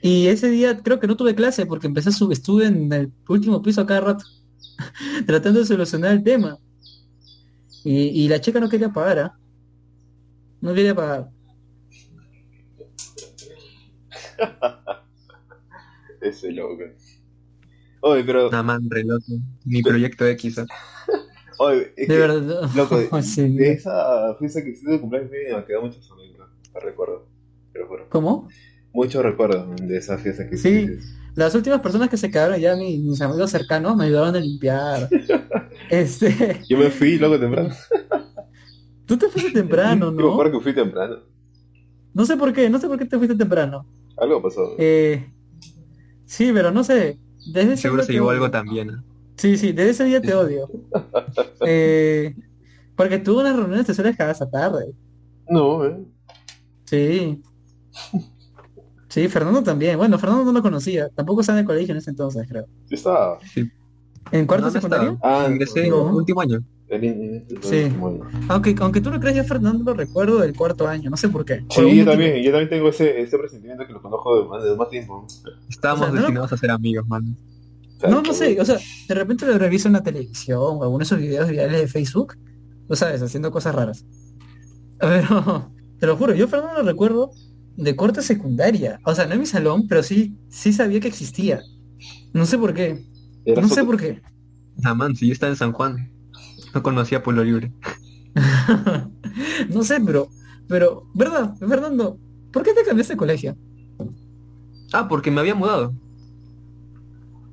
Y 0.02 0.28
ese 0.28 0.50
día 0.50 0.78
creo 0.84 1.00
que 1.00 1.08
no 1.08 1.18
tuve 1.18 1.36
clase 1.36 1.66
porque 1.66 1.88
empecé 1.88 2.10
a 2.10 2.12
subir, 2.12 2.38
estuve 2.38 2.68
en 2.68 2.92
el 2.94 3.14
último 3.28 3.62
piso 3.62 3.82
a 3.82 3.86
cada 3.88 4.02
rato. 4.02 4.26
tratando 5.28 5.60
de 5.62 5.66
solucionar 5.66 6.14
el 6.14 6.24
tema. 6.24 6.58
Y, 7.90 8.24
y 8.24 8.28
la 8.28 8.42
chica 8.42 8.60
no 8.60 8.68
quería 8.68 8.90
pagar, 8.90 9.20
¿ah? 9.20 9.38
No 10.60 10.74
quería 10.74 10.94
pagar. 10.94 11.30
Ese 16.22 16.52
loco. 16.52 16.84
Oye, 18.02 18.24
pero. 18.26 18.52
Man 18.64 18.90
re 18.90 19.06
loco. 19.06 19.24
Mi 19.64 19.82
proyecto 19.82 20.26
X. 20.28 20.58
¿eh? 20.58 20.66
Oye, 21.60 21.94
es 21.96 22.08
De 22.10 22.14
que, 22.14 22.20
verdad. 22.20 22.70
Loco, 22.76 22.98
de, 23.00 23.10
Sí. 23.24 23.56
de 23.56 23.72
esa 23.72 24.36
fiesta 24.38 24.62
que 24.62 24.72
hiciste 24.72 24.92
de 24.92 25.00
cumpleaños 25.00 25.32
me 25.32 25.66
quedado 25.66 25.84
muchos. 25.86 26.12
Me 26.74 26.80
recuerdo. 26.82 27.26
¿Cómo? 28.10 28.50
Muchos 28.92 29.24
recuerdos 29.24 29.76
de 29.82 29.98
esa 29.98 30.18
fiesta 30.18 30.50
que 30.50 30.58
Sí. 30.58 30.70
hiciste. 30.70 31.18
Las 31.36 31.56
últimas 31.56 31.80
personas 31.82 32.10
que 32.10 32.18
se 32.18 32.30
quedaron 32.32 32.60
ya, 32.60 32.76
mis, 32.76 33.00
mis 33.00 33.22
amigos 33.22 33.52
cercanos, 33.52 33.96
me 33.96 34.06
ayudaron 34.06 34.36
a 34.36 34.40
limpiar. 34.40 35.08
Este, 35.90 36.62
Yo 36.70 36.78
me 36.78 36.90
fui 36.90 37.18
loco 37.18 37.40
temprano. 37.40 37.70
tú 39.06 39.18
te 39.18 39.30
fuiste 39.30 39.52
temprano, 39.52 40.06
Yo 40.12 40.12
me 40.12 40.24
¿no? 40.24 40.32
acuerdo 40.34 40.58
que 40.60 40.64
fui 40.64 40.74
temprano. 40.74 41.18
No 42.14 42.26
sé 42.26 42.36
por 42.38 42.52
qué, 42.54 42.70
no 42.70 42.80
sé 42.80 42.88
por 42.88 42.98
qué 42.98 43.06
te 43.06 43.18
fuiste 43.18 43.36
temprano. 43.36 43.86
Algo 44.18 44.42
pasó. 44.42 44.76
Eh, 44.78 45.32
sí, 46.26 46.52
pero 46.54 46.72
no 46.72 46.84
sé. 46.84 47.20
Desde 47.54 47.78
Seguro 47.78 48.04
se 48.04 48.14
llevó 48.14 48.32
algo 48.32 48.50
también. 48.50 48.90
¿eh? 48.90 48.94
Sí, 49.38 49.56
sí, 49.58 49.72
desde 49.72 49.92
ese 49.92 50.04
día 50.06 50.22
te 50.22 50.34
odio. 50.34 50.70
Eh, 51.66 52.36
porque 52.96 53.20
tú 53.20 53.40
unas 53.40 53.56
reuniones 53.56 53.86
te 53.86 53.94
sueles 53.94 54.16
quedar 54.18 54.32
hasta 54.32 54.50
tarde. 54.50 54.92
No, 55.50 55.86
eh. 55.86 55.98
Sí. 56.86 57.42
Sí, 59.08 59.28
Fernando 59.28 59.62
también. 59.64 59.98
Bueno, 59.98 60.18
Fernando 60.18 60.46
no 60.46 60.52
lo 60.52 60.62
conocía. 60.62 61.10
Tampoco 61.10 61.42
estaba 61.42 61.60
en 61.60 61.64
el 61.64 61.68
colegio 61.68 61.92
en 61.94 62.00
ese 62.00 62.10
entonces, 62.10 62.48
creo. 62.48 62.66
Yo 62.90 62.96
estaba. 62.96 63.40
¿En 64.32 64.46
cuarto 64.46 64.70
secundario? 64.72 65.14
estaba. 65.14 65.46
Ah, 65.46 65.50
Ingresé 65.50 65.88
no. 65.90 66.04
último 66.16 66.42
año. 66.42 66.60
El, 66.90 67.04
el- 67.04 67.46
el- 67.50 67.64
Sí. 67.64 67.92
Aunque, 68.48 68.76
aunque 68.80 69.02
tú 69.02 69.10
no 69.12 69.20
creas, 69.20 69.36
yo 69.36 69.42
a 69.42 69.46
Fernando 69.46 69.84
lo 69.84 69.94
recuerdo 69.94 70.40
del 70.40 70.56
cuarto 70.56 70.88
año. 70.88 71.10
No 71.10 71.18
sé 71.18 71.28
por 71.30 71.44
qué. 71.46 71.64
Sí, 71.70 71.98
yo 71.98 72.06
también, 72.06 72.42
yo 72.44 72.52
también 72.52 72.70
tengo 72.70 72.90
ese, 72.90 73.20
ese 73.22 73.38
presentimiento 73.38 73.86
que 73.86 73.94
lo 73.94 74.02
conozco 74.02 74.42
de 74.44 74.48
más, 74.50 74.64
de 74.64 74.76
más 74.76 74.90
tiempo. 74.90 75.26
Estábamos 75.70 76.04
O 76.04 76.06
sea, 76.06 76.14
no- 76.14 76.22
destinados 76.22 76.54
a 76.54 76.58
ser 76.58 76.72
amigos, 76.72 77.06
man. 77.08 77.36
O 77.98 78.00
sea, 78.00 78.10
No, 78.10 78.22
no 78.22 78.34
sé, 78.34 78.60
o 78.62 78.66
sea, 78.66 78.78
de 79.08 79.16
repente 79.16 79.46
lo 79.46 79.58
reviso 79.58 79.88
en 79.90 79.94
la 79.96 80.04
televisión 80.04 80.60
o 80.62 80.84
alguno 80.84 81.00
de 81.00 81.04
esos 81.06 81.20
videos 81.20 81.50
virales 81.50 81.82
de 81.82 81.88
Facebook, 81.88 82.36
tú 82.88 82.96
sabes, 82.96 83.22
haciendo 83.22 83.52
cosas 83.52 83.76
raras. 83.76 84.06
Pero, 85.00 85.72
te 86.00 86.08
lo 86.08 86.16
juro, 86.16 86.34
yo 86.36 86.48
Fernando 86.48 86.82
lo 86.82 86.88
recuerdo 86.88 87.32
de 87.76 87.96
corte 87.96 88.22
secundaria. 88.22 89.00
O 89.04 89.14
sea, 89.14 89.26
no 89.26 89.34
en 89.34 89.40
mi 89.42 89.46
salón, 89.46 89.88
pero 89.88 90.04
sí, 90.04 90.36
sí 90.50 90.74
sabía 90.74 91.00
que 91.00 91.08
existía. 91.08 91.62
No 92.34 92.46
sé 92.46 92.58
por 92.58 92.74
qué. 92.74 93.04
Era 93.48 93.62
No 93.62 93.70
sé 93.70 93.84
por 93.84 93.98
qué. 93.98 94.22
Ah, 94.84 94.94
man, 94.94 95.16
si 95.16 95.26
yo 95.26 95.34
estaba 95.34 95.50
en 95.50 95.56
San 95.56 95.72
Juan. 95.72 96.12
No 96.74 96.84
conocía 96.84 97.24
Pueblo 97.24 97.44
Libre. 97.44 97.72
No 99.70 99.84
sé, 99.84 100.00
pero, 100.02 100.30
pero, 100.68 101.08
¿verdad? 101.14 101.56
Fernando, 101.58 102.18
¿por 102.52 102.64
qué 102.64 102.74
te 102.74 102.84
cambiaste 102.84 103.14
de 103.14 103.18
colegio? 103.18 103.56
Ah, 104.94 105.08
porque 105.08 105.30
me 105.30 105.42
había 105.42 105.54
mudado. 105.54 105.94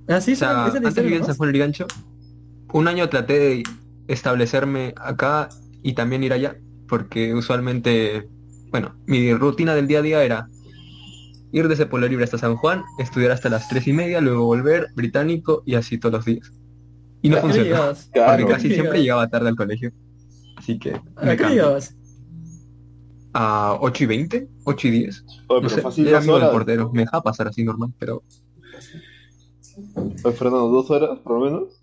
Así 0.08 0.32
O 0.32 0.36
sea, 0.36 0.66
antes 0.66 0.94
vivía 0.96 1.18
en 1.18 1.26
San 1.26 1.36
Juan 1.36 1.52
del 1.52 1.60
Gancho. 1.60 1.86
Un 2.72 2.88
año 2.88 3.08
traté 3.10 3.38
de 3.38 3.62
establecerme 4.08 4.94
acá 4.96 5.50
y 5.82 5.92
también 5.92 6.24
ir 6.24 6.32
allá, 6.32 6.56
porque 6.88 7.34
usualmente, 7.34 8.28
bueno, 8.70 8.94
mi 9.06 9.34
rutina 9.34 9.74
del 9.74 9.86
día 9.86 9.98
a 9.98 10.02
día 10.02 10.24
era 10.24 10.48
ir 11.54 11.68
desde 11.68 11.86
Pueblo 11.86 12.08
Libre 12.08 12.24
hasta 12.24 12.36
San 12.38 12.56
Juan, 12.56 12.82
estudiar 12.98 13.30
hasta 13.30 13.48
las 13.48 13.68
tres 13.68 13.86
y 13.86 13.92
media, 13.92 14.20
luego 14.20 14.44
volver, 14.44 14.88
británico 14.94 15.62
y 15.64 15.74
así 15.76 15.98
todos 15.98 16.12
los 16.14 16.24
días. 16.24 16.52
Y 17.22 17.28
no 17.28 17.36
¿A 17.38 17.40
funcionó, 17.40 17.92
porque 18.12 18.46
casi 18.46 18.70
¿A 18.70 18.74
siempre 18.74 19.00
llegaba 19.02 19.28
tarde 19.28 19.48
al 19.48 19.56
colegio. 19.56 19.92
Así 20.56 20.78
que 20.78 20.94
¿A 21.16 21.24
me 21.24 21.30
qué 21.32 21.36
cambié. 21.36 21.56
llegabas? 21.60 21.94
a 23.36 23.76
8 23.80 24.04
y 24.04 24.06
20, 24.06 24.48
8 24.64 24.88
y 24.88 24.90
10. 24.90 25.24
Oye, 25.48 25.62
No 25.62 25.68
sé, 25.68 25.80
fácil 25.82 26.06
era 26.08 26.18
amigo 26.18 26.38
del 26.38 26.50
portero, 26.50 26.90
me 26.92 27.00
dejaba 27.02 27.22
pasar 27.22 27.48
así 27.48 27.64
normal, 27.64 27.92
pero 27.98 28.22
Oye, 30.24 30.34
Fernando, 30.36 30.68
¿dos 30.68 30.90
horas 30.90 31.18
por 31.20 31.38
lo 31.38 31.44
menos? 31.44 31.80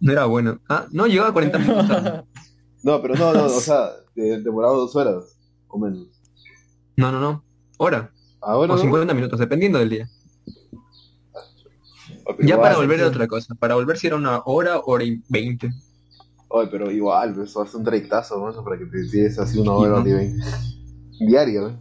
no 0.00 0.12
era 0.12 0.24
bueno. 0.26 0.60
Ah, 0.68 0.86
no, 0.92 1.06
llegaba 1.06 1.32
40 1.32 1.58
minutos 1.58 1.88
tarde. 1.88 2.22
No, 2.82 3.00
pero 3.00 3.14
no, 3.14 3.32
no, 3.32 3.44
o 3.46 3.60
sea, 3.60 3.88
de- 4.14 4.42
demoraba 4.42 4.74
dos 4.74 4.94
horas 4.94 5.38
o 5.68 5.78
menos. 5.78 6.06
No, 6.98 7.10
no, 7.10 7.18
no. 7.18 7.42
Hora. 7.78 8.12
Ahora 8.44 8.74
O 8.74 8.76
no. 8.76 8.82
50 8.82 9.14
minutos, 9.14 9.38
dependiendo 9.38 9.78
del 9.78 9.90
día. 9.90 10.08
Oye, 12.26 12.38
Ya 12.46 12.54
igual, 12.54 12.60
para 12.60 12.76
volver 12.76 12.98
sí. 13.00 13.04
otra 13.04 13.26
cosa. 13.28 13.54
Para 13.54 13.74
volver 13.74 13.98
si 13.98 14.06
era 14.06 14.16
una 14.16 14.40
hora, 14.44 14.80
hora 14.80 15.04
y 15.04 15.22
20. 15.28 15.70
Oye, 16.48 16.68
pero 16.70 16.90
igual, 16.90 17.40
eso 17.42 17.62
hace 17.62 17.76
un 17.76 17.84
trayectazo, 17.84 18.38
¿no? 18.38 18.64
para 18.64 18.78
que 18.78 18.86
te 18.86 18.98
decides 18.98 19.38
así 19.38 19.58
una 19.58 19.72
hora 19.72 19.96
¿no? 19.96 19.96
o 19.98 20.02
diez. 20.02 20.34
Diario, 21.18 21.68
¿eh? 21.68 21.76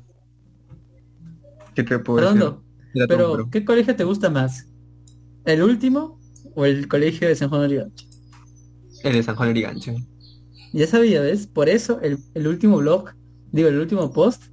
¿Qué 1.75 1.83
te 1.83 1.99
puedo 1.99 2.21
decir? 2.21 2.41
Un 2.41 2.63
pero. 3.07 3.49
¿qué 3.51 3.65
colegio 3.65 3.95
te 3.95 4.03
gusta 4.03 4.29
más? 4.29 4.67
¿El 5.45 5.63
último 5.63 6.19
o 6.55 6.65
el 6.65 6.87
colegio 6.87 7.27
de 7.27 7.35
San 7.35 7.49
Juan 7.49 7.61
de 7.61 7.65
Origancho? 7.67 8.05
El 9.03 9.13
de 9.13 9.23
San 9.23 9.35
Juan 9.35 9.49
Lerigancho. 9.49 9.93
Ya 10.73 10.87
sabía, 10.87 11.21
¿ves? 11.21 11.47
Por 11.47 11.69
eso 11.69 11.99
el, 12.01 12.19
el 12.33 12.47
último 12.47 12.77
blog, 12.77 13.11
digo, 13.51 13.69
el 13.69 13.79
último 13.79 14.11
post, 14.13 14.43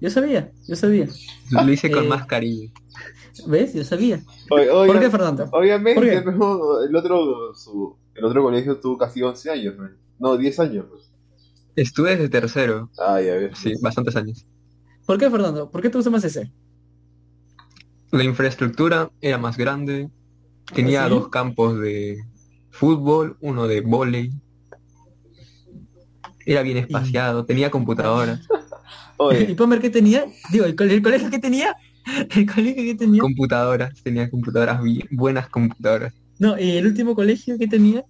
yo 0.00 0.10
sabía, 0.10 0.52
yo 0.66 0.76
sabía. 0.76 1.08
Lo 1.50 1.72
hice 1.72 1.90
con 1.90 2.04
Eh, 2.04 2.08
más 2.08 2.26
cariño. 2.26 2.70
¿Ves? 3.46 3.74
Yo 3.74 3.84
sabía. 3.84 4.20
Oye, 4.50 4.70
oye, 4.70 4.92
¿Por 4.92 5.00
qué, 5.00 5.10
Fernando? 5.10 5.48
Obviamente, 5.52 6.00
¿Por 6.00 6.08
qué? 6.08 6.22
pero 6.22 6.82
el 6.82 6.94
otro, 6.96 7.54
su, 7.54 7.96
el 8.14 8.24
otro 8.24 8.42
colegio 8.42 8.80
tuvo 8.80 8.98
casi 8.98 9.22
11 9.22 9.50
años, 9.50 9.76
¿no? 9.76 9.88
No, 10.18 10.36
10 10.36 10.58
años, 10.60 10.86
pues. 10.90 11.12
Estuve 11.76 12.10
desde 12.10 12.28
tercero. 12.28 12.90
Ah, 12.98 13.20
ya 13.20 13.34
ves. 13.34 13.58
Sí, 13.58 13.74
bastantes 13.80 14.16
años. 14.16 14.46
¿Por 15.06 15.18
qué, 15.18 15.30
Fernando? 15.30 15.70
¿Por 15.70 15.80
qué 15.80 15.90
te 15.90 15.98
gusta 15.98 16.10
más 16.10 16.24
ese? 16.24 16.50
La 18.10 18.24
infraestructura 18.24 19.10
era 19.20 19.38
más 19.38 19.56
grande. 19.56 20.10
Tenía 20.74 21.04
¿Sí? 21.04 21.10
dos 21.10 21.28
campos 21.28 21.78
de 21.80 22.18
fútbol, 22.70 23.36
uno 23.40 23.68
de 23.68 23.80
vóley. 23.82 24.32
Era 26.44 26.62
bien 26.62 26.78
espaciado, 26.78 27.44
tenía 27.44 27.70
computadoras. 27.70 28.40
¿Y 29.26 29.44
Oye, 29.44 29.54
Pomer 29.54 29.80
qué 29.80 29.90
tenía? 29.90 30.26
Digo, 30.52 30.64
¿el, 30.64 30.76
cole- 30.76 30.94
el 30.94 31.02
colegio 31.02 31.30
que 31.30 31.38
tenía? 31.38 31.76
¿El 32.36 32.46
colegio 32.52 32.82
que 32.84 32.94
tenía? 32.94 33.22
computadoras, 33.22 33.94
tenía 34.02 34.30
computadoras 34.30 34.80
buenas 35.10 35.48
computadoras. 35.50 36.12
No, 36.38 36.58
¿y 36.58 36.76
el 36.76 36.86
último 36.86 37.14
colegio 37.14 37.58
que 37.58 37.68
tenía? 37.68 38.04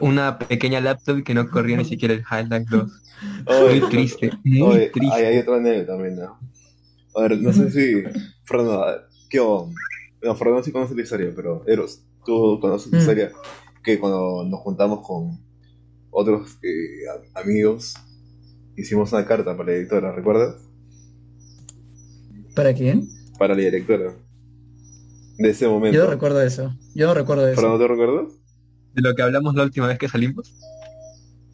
Una 0.00 0.38
pequeña 0.38 0.80
laptop 0.80 1.22
que 1.24 1.34
no 1.34 1.50
corría 1.50 1.76
ni 1.76 1.84
siquiera 1.84 2.14
el 2.14 2.24
Half-Life 2.28 2.66
2. 2.68 3.02
Muy 3.64 3.80
oye, 3.80 3.88
triste, 3.88 4.38
muy 4.44 4.80
oye, 4.80 4.96
hay, 4.98 5.24
triste. 5.24 5.24
hay 5.24 5.38
otra 5.38 5.56
anécdota 5.56 5.92
también, 5.94 6.16
¿no? 6.16 6.38
A 7.14 7.22
ver, 7.22 7.40
no 7.40 7.52
sé 7.52 7.70
si. 7.70 8.04
Fernando, 8.44 8.84
a 8.84 8.92
ver, 8.92 9.02
¿qué 9.30 9.40
onda? 9.40 9.74
No, 10.22 10.36
Fernando 10.36 10.62
sí 10.64 10.72
conoce 10.72 10.94
la 10.94 11.02
historia, 11.02 11.32
pero 11.36 11.64
Eros, 11.66 12.02
tú 12.24 12.58
conoces 12.60 12.92
la 12.92 12.98
Mm. 12.98 12.98
historia 12.98 13.32
que 13.84 13.98
cuando 14.00 14.44
nos 14.44 14.60
juntamos 14.60 15.06
con 15.06 15.38
otros 16.10 16.58
eh, 16.62 17.06
amigos, 17.34 17.94
hicimos 18.76 19.12
una 19.12 19.26
carta 19.26 19.56
para 19.56 19.70
la 19.70 19.72
directora, 19.72 20.12
¿recuerdas? 20.12 20.56
¿Para 22.54 22.74
quién? 22.74 23.08
Para 23.38 23.54
la 23.54 23.60
directora. 23.60 24.14
De 25.38 25.50
ese 25.50 25.68
momento. 25.68 25.96
Yo 25.96 26.04
no 26.04 26.10
recuerdo 26.10 26.40
eso. 26.42 26.74
Yo 26.94 27.06
no 27.06 27.14
recuerdo 27.14 27.46
eso. 27.46 27.60
¿Fernando 27.60 27.78
te 27.84 27.88
recuerdas? 27.88 28.32
De 28.94 29.02
lo 29.02 29.14
que 29.14 29.22
hablamos 29.22 29.54
la 29.54 29.64
última 29.64 29.86
vez 29.86 29.98
que 29.98 30.08
salimos. 30.08 30.54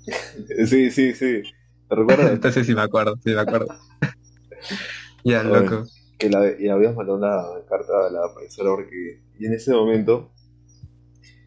Sí, 0.67 0.91
sí, 0.91 1.15
sí. 1.15 1.43
¿Te 1.89 1.95
recuerdas? 1.95 2.31
Entonces 2.33 2.67
sí 2.67 2.75
me 2.75 2.83
acuerdo, 2.83 3.17
sí 3.23 3.31
me 3.31 3.41
acuerdo. 3.41 3.69
ya, 5.25 5.43
Oye. 5.43 5.61
loco. 5.61 5.87
que 6.19 6.29
la, 6.29 6.59
y 6.59 6.69
habíamos 6.69 6.97
mandado 6.97 7.19
una 7.19 7.67
carta 7.69 8.09
a 8.09 8.11
la 8.11 8.33
profesora 8.35 8.71
porque 8.71 9.23
y 9.39 9.47
en 9.47 9.53
ese 9.55 9.73
momento 9.73 10.33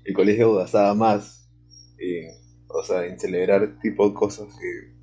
el 0.05 0.13
colegio 0.13 0.53
gastaba 0.55 0.93
más 0.93 1.49
en, 1.97 2.31
o 2.67 2.83
sea, 2.83 3.05
en 3.05 3.19
celebrar 3.19 3.79
tipo 3.81 4.13
cosas 4.13 4.47
que, 4.59 4.94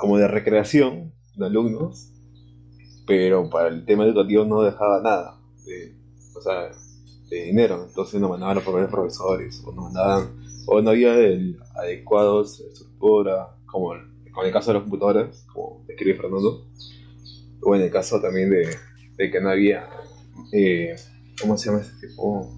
como 0.00 0.16
de 0.16 0.26
recreación 0.26 1.12
de 1.36 1.46
alumnos, 1.46 2.10
pero 3.06 3.48
para 3.50 3.68
el 3.68 3.84
tema 3.84 4.04
educativo 4.04 4.44
no 4.44 4.62
dejaba 4.62 5.00
nada, 5.02 5.38
de, 5.66 5.94
o 6.34 6.40
sea, 6.40 6.70
de 7.28 7.44
dinero, 7.44 7.84
entonces 7.86 8.20
nos 8.20 8.30
mandaban 8.30 8.58
a 8.58 8.60
proveer 8.62 8.88
profesores, 8.88 9.62
o 9.64 9.72
nos 9.72 9.84
mandaban, 9.92 10.42
o 10.66 10.80
no 10.80 10.90
había 10.90 11.14
el 11.14 11.60
adecuados 11.76 12.60
estructura, 12.60 13.54
como 13.66 13.94
en 13.94 14.46
el 14.46 14.52
caso 14.52 14.70
de 14.70 14.74
las 14.74 14.82
computadoras, 14.84 15.46
como 15.52 15.84
describe 15.86 16.16
Fernando, 16.18 16.66
o 17.62 17.76
en 17.76 17.82
el 17.82 17.90
caso 17.90 18.20
también 18.20 18.50
de, 18.50 18.68
de 19.16 19.30
que 19.30 19.40
no 19.40 19.50
había, 19.50 19.86
eh, 20.52 20.96
¿cómo 21.40 21.58
se 21.58 21.66
llama 21.66 21.82
este 21.82 22.08
tipo? 22.08 22.48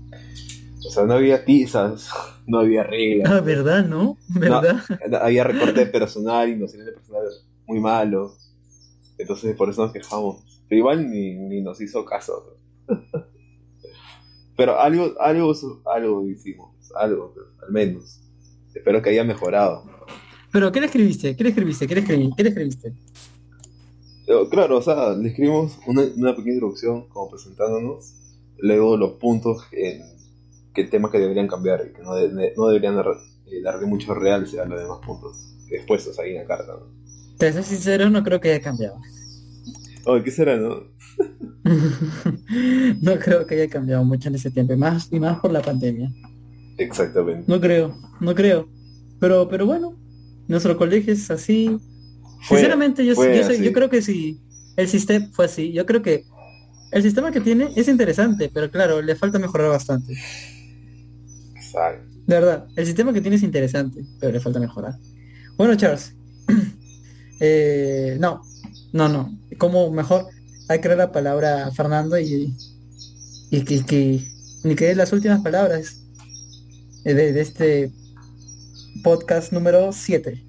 O 0.87 0.91
sea, 0.91 1.05
no 1.05 1.15
había 1.15 1.45
tizas, 1.45 2.09
no 2.47 2.61
había 2.61 2.83
reglas, 2.83 3.31
Ah, 3.31 3.41
¿verdad, 3.41 3.85
no? 3.85 4.17
¿Verdad? 4.29 4.83
había 5.21 5.45
recorte 5.45 5.81
de 5.81 5.87
personal 5.87 6.49
y 6.49 6.57
nos 6.57 6.73
de 6.73 6.93
personal 6.93 7.23
muy 7.67 7.81
malo. 7.81 8.35
Entonces 9.19 9.55
por 9.57 9.71
eso 9.71 9.83
nos 9.83 9.93
quejamos. 9.93 10.43
Pero 10.69 10.79
igual 10.79 11.11
ni, 11.11 11.35
ni 11.35 11.61
nos 11.61 11.81
hizo 11.81 12.05
caso. 12.05 12.57
Pero 14.57 14.79
algo, 14.79 15.15
algo, 15.21 15.53
algo 15.87 16.29
hicimos, 16.29 16.71
algo, 16.97 17.35
al 17.67 17.73
menos. 17.73 18.21
Espero 18.75 19.01
que 19.03 19.11
haya 19.11 19.25
mejorado. 19.25 19.85
Pero, 20.51 20.71
¿qué 20.71 20.81
le 20.81 20.87
escribiste? 20.87 21.35
¿Qué 21.35 21.43
le 21.45 21.51
escribiste? 21.51 21.87
¿Qué 21.87 21.95
le 21.95 22.01
escribiste? 22.01 22.37
¿Qué 22.37 22.43
le 22.43 22.49
escribiste? 22.51 22.93
Claro, 24.51 24.79
o 24.79 24.83
sea, 24.83 25.15
le 25.15 25.31
escribimos 25.31 25.79
una, 25.87 26.03
una 26.17 26.37
pequeña 26.37 26.55
introducción 26.55 27.09
como 27.09 27.31
presentándonos, 27.31 28.15
luego 28.59 28.97
los 28.97 29.13
puntos 29.15 29.65
en 29.73 30.03
que 30.75 30.85
temas 30.85 31.11
que 31.11 31.19
deberían 31.19 31.49
cambiar 31.49 31.85
y 31.89 31.93
que 31.93 32.03
no, 32.03 32.15
de, 32.15 32.53
no 32.57 32.67
deberían 32.69 32.97
dar, 32.97 33.07
eh, 33.47 33.63
darle 33.63 33.87
mucho 33.87 34.15
real 34.15 34.47
a 34.61 34.65
los 34.65 34.81
demás 34.81 34.99
puntos 35.05 35.55
expuestos 35.71 36.19
ahí 36.19 36.33
en 36.33 36.43
la 36.43 36.47
carta. 36.47 36.73
¿no? 36.73 37.37
Te 37.39 37.53
soy 37.53 37.63
sincero, 37.63 38.11
no 38.11 38.23
creo 38.23 38.41
que 38.41 38.51
haya 38.51 38.63
cambiado. 38.63 38.97
Oh, 40.05 40.21
¿qué 40.23 40.31
será, 40.31 40.57
no? 40.57 40.85
no 43.03 43.19
creo 43.19 43.47
que 43.47 43.55
haya 43.55 43.69
cambiado 43.69 44.05
mucho 44.05 44.29
en 44.29 44.35
ese 44.35 44.51
tiempo, 44.51 44.73
y 44.73 44.77
más, 44.77 45.09
y 45.13 45.21
más 45.21 45.39
por 45.41 45.53
la 45.53 45.63
pandemia. 45.63 46.11
Exactamente. 46.79 47.45
No 47.47 47.61
creo, 47.61 47.95
no 48.21 48.35
creo. 48.35 48.69
Pero, 49.21 49.49
pero 49.49 49.67
bueno, 49.67 49.97
nuestro 50.49 50.77
colegio 50.77 51.13
es 51.13 51.31
así. 51.31 51.79
Sinceramente, 52.49 53.07
yo, 53.07 53.15
yo, 53.15 53.73
creo 53.73 53.89
que 53.89 54.03
sí, 54.03 54.41
el 54.77 54.89
sistema 54.89 55.29
fue 55.33 55.45
así. 55.45 55.73
Yo 55.73 55.87
creo 55.87 56.03
que 56.03 56.25
el 56.91 57.03
sistema 57.03 57.31
que 57.31 57.41
tiene 57.41 57.71
es 57.77 57.89
interesante, 57.89 58.51
pero 58.53 58.71
claro, 58.71 59.01
le 59.01 59.15
falta 59.15 59.39
mejorar 59.39 59.71
bastante. 59.71 60.15
Exacto. 61.73 62.13
De 62.27 62.35
verdad, 62.35 62.67
el 62.77 62.87
sistema 62.87 63.13
que 63.13 63.21
tiene 63.21 63.37
es 63.37 63.43
interesante, 63.43 64.05
pero 64.21 64.33
le 64.33 64.41
falta 64.41 64.61
mejorar. 64.61 64.95
Bueno, 65.57 65.75
Charles. 65.77 66.15
eh, 67.41 68.17
no, 68.21 68.43
no, 68.93 69.09
no. 69.09 69.39
Como 69.59 69.91
mejor 69.91 70.27
hay 70.69 70.79
que 70.79 70.83
crear 70.83 70.99
la 70.99 71.13
palabra 71.13 71.67
a 71.67 71.73
Fernando 71.73 72.19
y, 72.19 72.55
y 73.51 73.65
que, 73.65 73.85
que 73.85 74.25
ni 74.65 74.75
que 74.77 74.95
las 74.95 75.13
últimas 75.13 75.41
palabras 75.41 76.05
de, 77.05 77.15
de 77.15 77.41
este 77.41 77.93
podcast 79.03 79.53
número 79.53 79.93
7. 79.93 80.45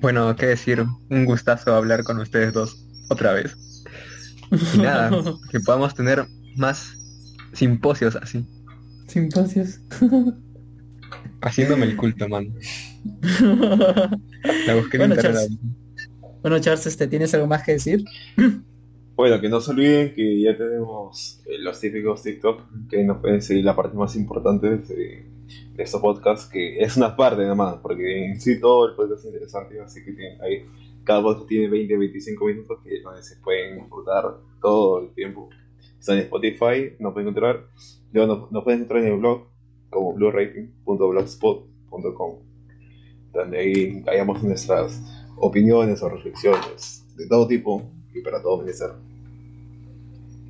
Bueno, 0.00 0.36
qué 0.36 0.46
decir, 0.46 0.84
un 1.10 1.24
gustazo 1.24 1.74
hablar 1.74 2.04
con 2.04 2.18
ustedes 2.20 2.52
dos 2.52 2.86
otra 3.08 3.32
vez. 3.32 3.56
Y 4.74 4.78
nada, 4.78 5.10
que 5.50 5.60
podamos 5.60 5.94
tener 5.94 6.26
más 6.56 6.96
simposios 7.52 8.16
así. 8.16 8.46
Simposios. 9.06 9.80
Haciéndome 11.40 11.86
el 11.86 11.96
culto, 11.96 12.28
man. 12.28 12.54
La 14.66 14.74
busqué 14.74 14.98
bueno, 14.98 15.16
Charles, 15.16 15.50
bueno, 16.44 16.58
Charles, 16.58 16.86
este, 16.86 17.06
¿tienes 17.06 17.32
algo 17.32 17.46
más 17.46 17.62
que 17.62 17.72
decir? 17.72 18.04
Bueno, 19.16 19.40
que 19.40 19.48
no 19.48 19.60
se 19.60 19.70
olviden 19.70 20.12
que 20.12 20.40
ya 20.40 20.58
tenemos 20.58 21.40
eh, 21.46 21.58
los 21.58 21.78
típicos 21.78 22.20
TikTok 22.24 22.88
que 22.90 23.04
nos 23.04 23.18
pueden 23.18 23.40
seguir 23.40 23.64
la 23.64 23.76
parte 23.76 23.96
más 23.96 24.16
importante 24.16 24.78
de, 24.78 25.24
estos 25.78 26.00
podcasts, 26.00 26.50
que 26.50 26.80
es 26.80 26.96
una 26.96 27.14
parte 27.14 27.42
nada 27.42 27.54
más, 27.54 27.76
porque 27.76 28.26
en 28.26 28.40
sí 28.40 28.58
todo 28.58 28.88
el 28.88 28.96
podcast 28.96 29.20
es 29.20 29.26
interesante, 29.26 29.80
así 29.80 30.04
que 30.04 30.14
tiene, 30.14 30.36
ahí, 30.42 30.66
cada 31.04 31.22
podcast 31.22 31.46
tiene 31.46 31.68
20, 31.68 31.96
25 31.96 32.44
minutos 32.44 32.78
que 32.82 33.02
se 33.22 33.36
pueden 33.36 33.78
disfrutar 33.78 34.36
todo 34.60 35.04
el 35.04 35.14
tiempo. 35.14 35.48
Están 35.96 36.18
en 36.18 36.24
Spotify, 36.24 36.96
nos 36.98 37.12
pueden 37.12 37.28
encontrar, 37.28 37.68
luego 38.14 38.48
nos, 38.50 38.64
pueden 38.64 38.80
encontrar 38.80 39.04
en 39.04 39.12
el 39.12 39.18
blog 39.18 39.42
como 39.90 40.14
bluerating.blogspot.com, 40.14 42.38
donde 43.32 43.58
ahí 43.58 44.02
hayamos 44.06 44.42
nuestras 44.42 45.02
opiniones 45.36 46.02
o 46.02 46.08
reflexiones 46.08 47.04
de 47.16 47.28
todo 47.28 47.46
tipo 47.46 47.82
y 48.14 48.22
para 48.22 48.40
todo 48.40 48.56
merecer. 48.58 48.92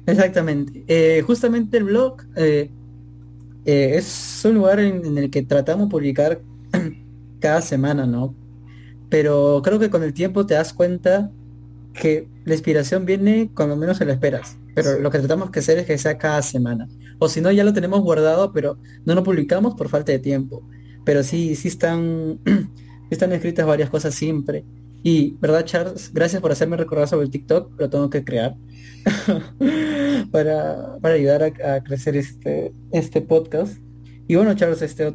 Exactamente. 0.07 0.85
Eh, 0.87 1.22
justamente 1.22 1.79
el 1.79 1.85
blog 1.85 2.22
eh, 2.37 2.70
eh, 3.64 3.92
es 3.94 4.42
un 4.44 4.57
lugar 4.57 4.79
en, 4.81 5.16
el 5.16 5.31
que 5.31 5.42
tratamos 5.42 5.87
de 5.87 5.90
publicar 5.90 6.42
cada 7.40 7.62
semana, 7.62 8.07
¿no? 8.07 8.35
Pero 9.09 9.62
creo 9.64 9.79
que 9.79 9.88
con 9.88 10.03
el 10.03 10.12
tiempo 10.12 10.44
te 10.44 10.53
das 10.55 10.74
cuenta 10.74 11.31
que 11.94 12.29
la 12.44 12.53
inspiración 12.55 13.07
viene 13.07 13.50
cuando 13.55 13.77
menos 13.77 13.96
se 13.96 14.05
la 14.05 14.12
esperas. 14.12 14.59
Pero 14.74 14.98
lo 14.98 15.10
que 15.10 15.18
tratamos 15.18 15.50
que 15.50 15.60
hacer 15.60 15.78
es 15.78 15.87
que 15.87 15.98
sea 15.98 16.18
cada 16.18 16.42
semana. 16.42 16.88
O 17.18 17.28
si 17.28 17.40
no, 17.40 17.50
ya 17.50 17.64
lo 17.64 17.72
tenemos 17.72 18.00
guardado, 18.00 18.52
pero 18.52 18.78
no 19.04 19.14
lo 19.14 19.22
publicamos 19.22 19.74
por 19.74 19.88
falta 19.88 20.12
de 20.12 20.18
tiempo. 20.18 20.66
Pero 21.04 21.22
sí, 21.22 21.54
sí 21.54 21.68
están, 21.68 22.40
están 23.10 23.32
escritas 23.32 23.66
varias 23.66 23.90
cosas 23.90 24.14
siempre. 24.14 24.64
Y, 25.02 25.37
¿verdad, 25.40 25.64
Charles? 25.64 26.12
Gracias 26.12 26.40
por 26.40 26.50
hacerme 26.50 26.76
recordar 26.76 27.06
sobre 27.06 27.26
el 27.26 27.30
TikTok, 27.30 27.78
lo 27.78 27.90
tengo 27.90 28.08
que 28.08 28.24
crear 28.24 28.56
para, 30.32 30.98
ayudar 31.02 31.42
a, 31.42 31.82
crecer 31.82 32.16
este, 32.16 32.72
este 32.90 33.20
podcast. 33.20 33.78
Y 34.26 34.37
bueno, 34.37 34.54
Charles, 34.54 34.80
este 34.80 35.14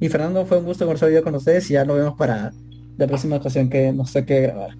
y 0.00 0.08
Fernando, 0.08 0.46
fue 0.46 0.58
un 0.58 0.64
gusto 0.64 0.86
conversar 0.86 1.10
hoy 1.10 1.22
con 1.22 1.34
ustedes 1.34 1.70
y 1.70 1.74
ya 1.74 1.84
nos 1.84 1.98
vemos 1.98 2.14
para 2.16 2.52
la 2.96 3.06
próxima 3.06 3.36
ocasión 3.36 3.68
que 3.68 3.92
nos 3.92 4.12
toque 4.12 4.40
grabar. 4.40 4.74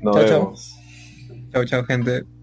Nos 0.00 0.14
chao, 0.14 0.24
vemos. 0.24 0.78
chao. 1.28 1.46
Chao, 1.52 1.64
chao, 1.64 1.84
gente. 1.84 2.39